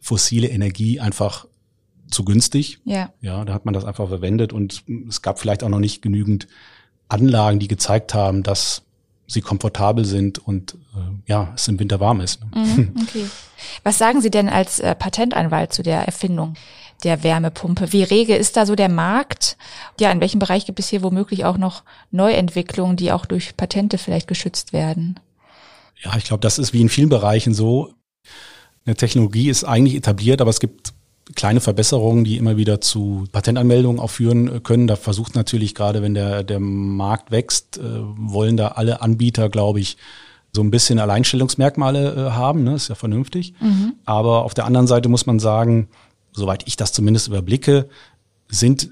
fossile 0.00 0.48
Energie 0.48 1.00
einfach 1.00 1.46
zu 2.10 2.24
günstig. 2.24 2.78
Ja. 2.84 3.12
Ja, 3.20 3.44
da 3.44 3.54
hat 3.54 3.64
man 3.64 3.74
das 3.74 3.84
einfach 3.84 4.08
verwendet 4.08 4.52
und 4.52 4.84
es 5.08 5.22
gab 5.22 5.38
vielleicht 5.38 5.62
auch 5.62 5.68
noch 5.68 5.80
nicht 5.80 6.02
genügend 6.02 6.48
Anlagen, 7.08 7.58
die 7.58 7.68
gezeigt 7.68 8.14
haben, 8.14 8.42
dass 8.42 8.82
sie 9.26 9.40
komfortabel 9.42 10.04
sind 10.04 10.38
und 10.38 10.74
äh, 10.94 10.98
ja, 11.26 11.52
es 11.54 11.68
im 11.68 11.78
Winter 11.78 12.00
warm 12.00 12.20
ist. 12.20 12.40
Mhm, 12.54 12.94
okay. 13.02 13.26
Was 13.82 13.98
sagen 13.98 14.20
Sie 14.20 14.30
denn 14.30 14.48
als 14.48 14.80
äh, 14.80 14.94
Patentanwalt 14.94 15.72
zu 15.72 15.82
der 15.82 16.02
Erfindung 16.02 16.54
der 17.04 17.22
Wärmepumpe? 17.22 17.92
Wie 17.92 18.02
rege 18.02 18.34
ist 18.34 18.56
da 18.56 18.66
so 18.66 18.74
der 18.74 18.88
Markt? 18.88 19.56
Ja, 20.00 20.10
in 20.10 20.20
welchem 20.20 20.38
Bereich 20.38 20.66
gibt 20.66 20.80
es 20.80 20.88
hier 20.88 21.02
womöglich 21.02 21.44
auch 21.44 21.58
noch 21.58 21.82
Neuentwicklungen, 22.10 22.96
die 22.96 23.12
auch 23.12 23.26
durch 23.26 23.56
Patente 23.56 23.98
vielleicht 23.98 24.28
geschützt 24.28 24.72
werden? 24.72 25.20
Ja, 26.02 26.16
ich 26.16 26.24
glaube, 26.24 26.40
das 26.40 26.58
ist 26.58 26.72
wie 26.72 26.80
in 26.80 26.88
vielen 26.88 27.08
Bereichen 27.08 27.54
so. 27.54 27.92
Eine 28.86 28.96
Technologie 28.96 29.50
ist 29.50 29.64
eigentlich 29.64 29.96
etabliert, 29.96 30.40
aber 30.40 30.50
es 30.50 30.60
gibt 30.60 30.94
kleine 31.34 31.60
Verbesserungen, 31.60 32.24
die 32.24 32.36
immer 32.36 32.56
wieder 32.56 32.80
zu 32.80 33.26
Patentanmeldungen 33.32 34.00
auch 34.00 34.10
führen 34.10 34.56
äh, 34.56 34.60
können. 34.60 34.86
Da 34.86 34.96
versucht 34.96 35.34
natürlich 35.34 35.74
gerade, 35.74 36.02
wenn 36.02 36.14
der, 36.14 36.44
der 36.44 36.60
Markt 36.60 37.30
wächst, 37.30 37.78
äh, 37.78 37.82
wollen 37.82 38.56
da 38.56 38.68
alle 38.68 39.00
Anbieter, 39.02 39.48
glaube 39.48 39.80
ich, 39.80 39.96
so 40.52 40.62
ein 40.62 40.70
bisschen 40.70 40.98
Alleinstellungsmerkmale 40.98 42.14
äh, 42.14 42.30
haben. 42.30 42.64
Ne? 42.64 42.74
Ist 42.74 42.88
ja 42.88 42.94
vernünftig. 42.94 43.54
Mhm. 43.60 43.94
Aber 44.04 44.44
auf 44.44 44.54
der 44.54 44.64
anderen 44.64 44.86
Seite 44.86 45.08
muss 45.08 45.26
man 45.26 45.38
sagen, 45.38 45.88
soweit 46.32 46.66
ich 46.66 46.76
das 46.76 46.92
zumindest 46.92 47.28
überblicke, 47.28 47.88
sind 48.48 48.90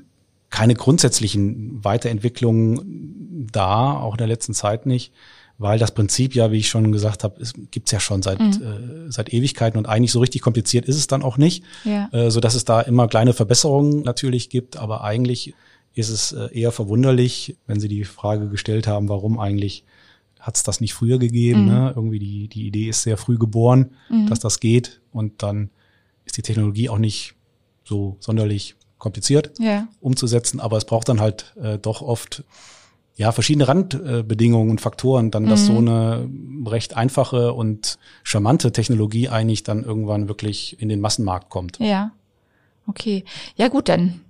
keine 0.50 0.74
grundsätzlichen 0.74 1.84
Weiterentwicklungen 1.84 3.48
da, 3.50 3.98
auch 3.98 4.14
in 4.14 4.18
der 4.18 4.26
letzten 4.26 4.54
Zeit 4.54 4.86
nicht 4.86 5.12
weil 5.58 5.78
das 5.78 5.92
Prinzip 5.92 6.34
ja, 6.34 6.52
wie 6.52 6.58
ich 6.58 6.68
schon 6.68 6.92
gesagt 6.92 7.24
habe, 7.24 7.42
gibt's 7.70 7.90
ja 7.90 8.00
schon 8.00 8.22
seit, 8.22 8.40
mhm. 8.40 9.06
äh, 9.08 9.10
seit 9.10 9.32
Ewigkeiten 9.32 9.78
und 9.78 9.86
eigentlich 9.86 10.12
so 10.12 10.20
richtig 10.20 10.42
kompliziert 10.42 10.86
ist 10.86 10.96
es 10.96 11.06
dann 11.06 11.22
auch 11.22 11.38
nicht, 11.38 11.64
ja. 11.84 12.08
äh, 12.12 12.30
so 12.30 12.40
dass 12.40 12.54
es 12.54 12.64
da 12.64 12.80
immer 12.80 13.08
kleine 13.08 13.32
Verbesserungen 13.32 14.02
natürlich 14.02 14.50
gibt, 14.50 14.76
aber 14.76 15.02
eigentlich 15.02 15.54
ist 15.94 16.10
es 16.10 16.32
äh, 16.32 16.48
eher 16.52 16.72
verwunderlich, 16.72 17.56
wenn 17.66 17.80
Sie 17.80 17.88
die 17.88 18.04
Frage 18.04 18.48
gestellt 18.48 18.86
haben, 18.86 19.08
warum 19.08 19.40
eigentlich 19.40 19.84
hat 20.38 20.56
es 20.56 20.62
das 20.62 20.80
nicht 20.80 20.94
früher 20.94 21.18
gegeben. 21.18 21.62
Mhm. 21.62 21.68
Ne? 21.68 21.92
Irgendwie 21.96 22.18
die, 22.18 22.48
die 22.48 22.66
Idee 22.66 22.90
ist 22.90 23.02
sehr 23.02 23.16
früh 23.16 23.38
geboren, 23.38 23.92
mhm. 24.10 24.28
dass 24.28 24.38
das 24.38 24.60
geht 24.60 25.00
und 25.10 25.42
dann 25.42 25.70
ist 26.24 26.36
die 26.36 26.42
Technologie 26.42 26.88
auch 26.88 26.98
nicht 26.98 27.34
so 27.82 28.16
sonderlich 28.20 28.76
kompliziert 28.98 29.52
ja. 29.58 29.88
umzusetzen, 30.00 30.60
aber 30.60 30.76
es 30.76 30.84
braucht 30.84 31.08
dann 31.08 31.20
halt 31.20 31.54
äh, 31.60 31.78
doch 31.78 32.02
oft 32.02 32.44
ja, 33.16 33.32
verschiedene 33.32 33.66
Randbedingungen 33.66 34.70
und 34.70 34.80
Faktoren, 34.80 35.30
dann, 35.30 35.46
dass 35.46 35.62
mhm. 35.62 35.66
so 35.66 35.78
eine 35.78 36.28
recht 36.66 36.96
einfache 36.96 37.54
und 37.54 37.98
charmante 38.22 38.72
Technologie 38.72 39.30
eigentlich 39.30 39.62
dann 39.62 39.84
irgendwann 39.84 40.28
wirklich 40.28 40.80
in 40.80 40.90
den 40.90 41.00
Massenmarkt 41.00 41.48
kommt. 41.48 41.78
Ja. 41.78 42.12
Okay. 42.86 43.24
Ja 43.56 43.68
gut, 43.68 43.88
dann 43.88 44.20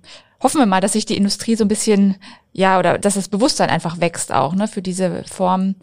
hoffen 0.41 0.59
wir 0.59 0.65
mal, 0.65 0.79
dass 0.79 0.93
sich 0.93 1.05
die 1.05 1.17
Industrie 1.17 1.55
so 1.55 1.65
ein 1.65 1.67
bisschen, 1.67 2.15
ja, 2.53 2.79
oder 2.79 2.97
dass 2.97 3.15
das 3.15 3.27
Bewusstsein 3.27 3.69
einfach 3.69 3.99
wächst 3.99 4.31
auch, 4.31 4.55
ne, 4.55 4.69
für 4.69 4.81
diese 4.81 5.23
Form. 5.25 5.75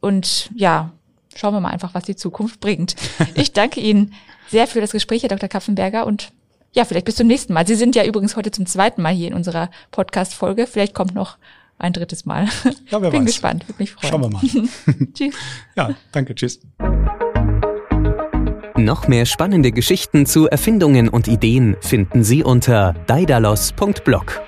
Und 0.00 0.50
ja, 0.54 0.92
schauen 1.34 1.54
wir 1.54 1.60
mal 1.60 1.70
einfach, 1.70 1.94
was 1.94 2.04
die 2.04 2.16
Zukunft 2.16 2.60
bringt. 2.60 2.94
Ich 3.34 3.52
danke 3.52 3.80
Ihnen 3.80 4.14
sehr 4.48 4.68
für 4.68 4.80
das 4.80 4.92
Gespräch, 4.92 5.22
Herr 5.22 5.30
Dr. 5.30 5.48
Kapfenberger, 5.48 6.06
und 6.06 6.32
ja, 6.72 6.84
vielleicht 6.84 7.06
bis 7.06 7.16
zum 7.16 7.26
nächsten 7.26 7.52
Mal. 7.52 7.66
Sie 7.66 7.74
sind 7.74 7.96
ja 7.96 8.04
übrigens 8.04 8.36
heute 8.36 8.50
zum 8.50 8.66
zweiten 8.66 9.02
Mal 9.02 9.12
hier 9.12 9.28
in 9.28 9.34
unserer 9.34 9.68
Podcast-Folge. 9.90 10.66
Vielleicht 10.66 10.94
kommt 10.94 11.14
noch 11.14 11.36
ein 11.78 11.92
drittes 11.92 12.24
Mal. 12.26 12.48
Ja, 12.90 13.02
wer 13.02 13.10
Bin 13.10 13.20
weiß. 13.20 13.26
gespannt, 13.26 13.68
würde 13.68 13.82
mich 13.82 13.92
freuen. 13.92 14.10
Schauen 14.10 14.20
wir 14.22 14.30
mal. 14.30 14.40
Tschüss. 15.14 15.34
Ja, 15.76 15.90
danke, 16.12 16.34
tschüss. 16.34 16.60
Noch 18.76 19.06
mehr 19.06 19.26
spannende 19.26 19.70
Geschichten 19.70 20.26
zu 20.26 20.48
Erfindungen 20.48 21.08
und 21.08 21.28
Ideen 21.28 21.76
finden 21.80 22.24
Sie 22.24 22.42
unter 22.42 22.94
daidalos.blog. 23.06 24.40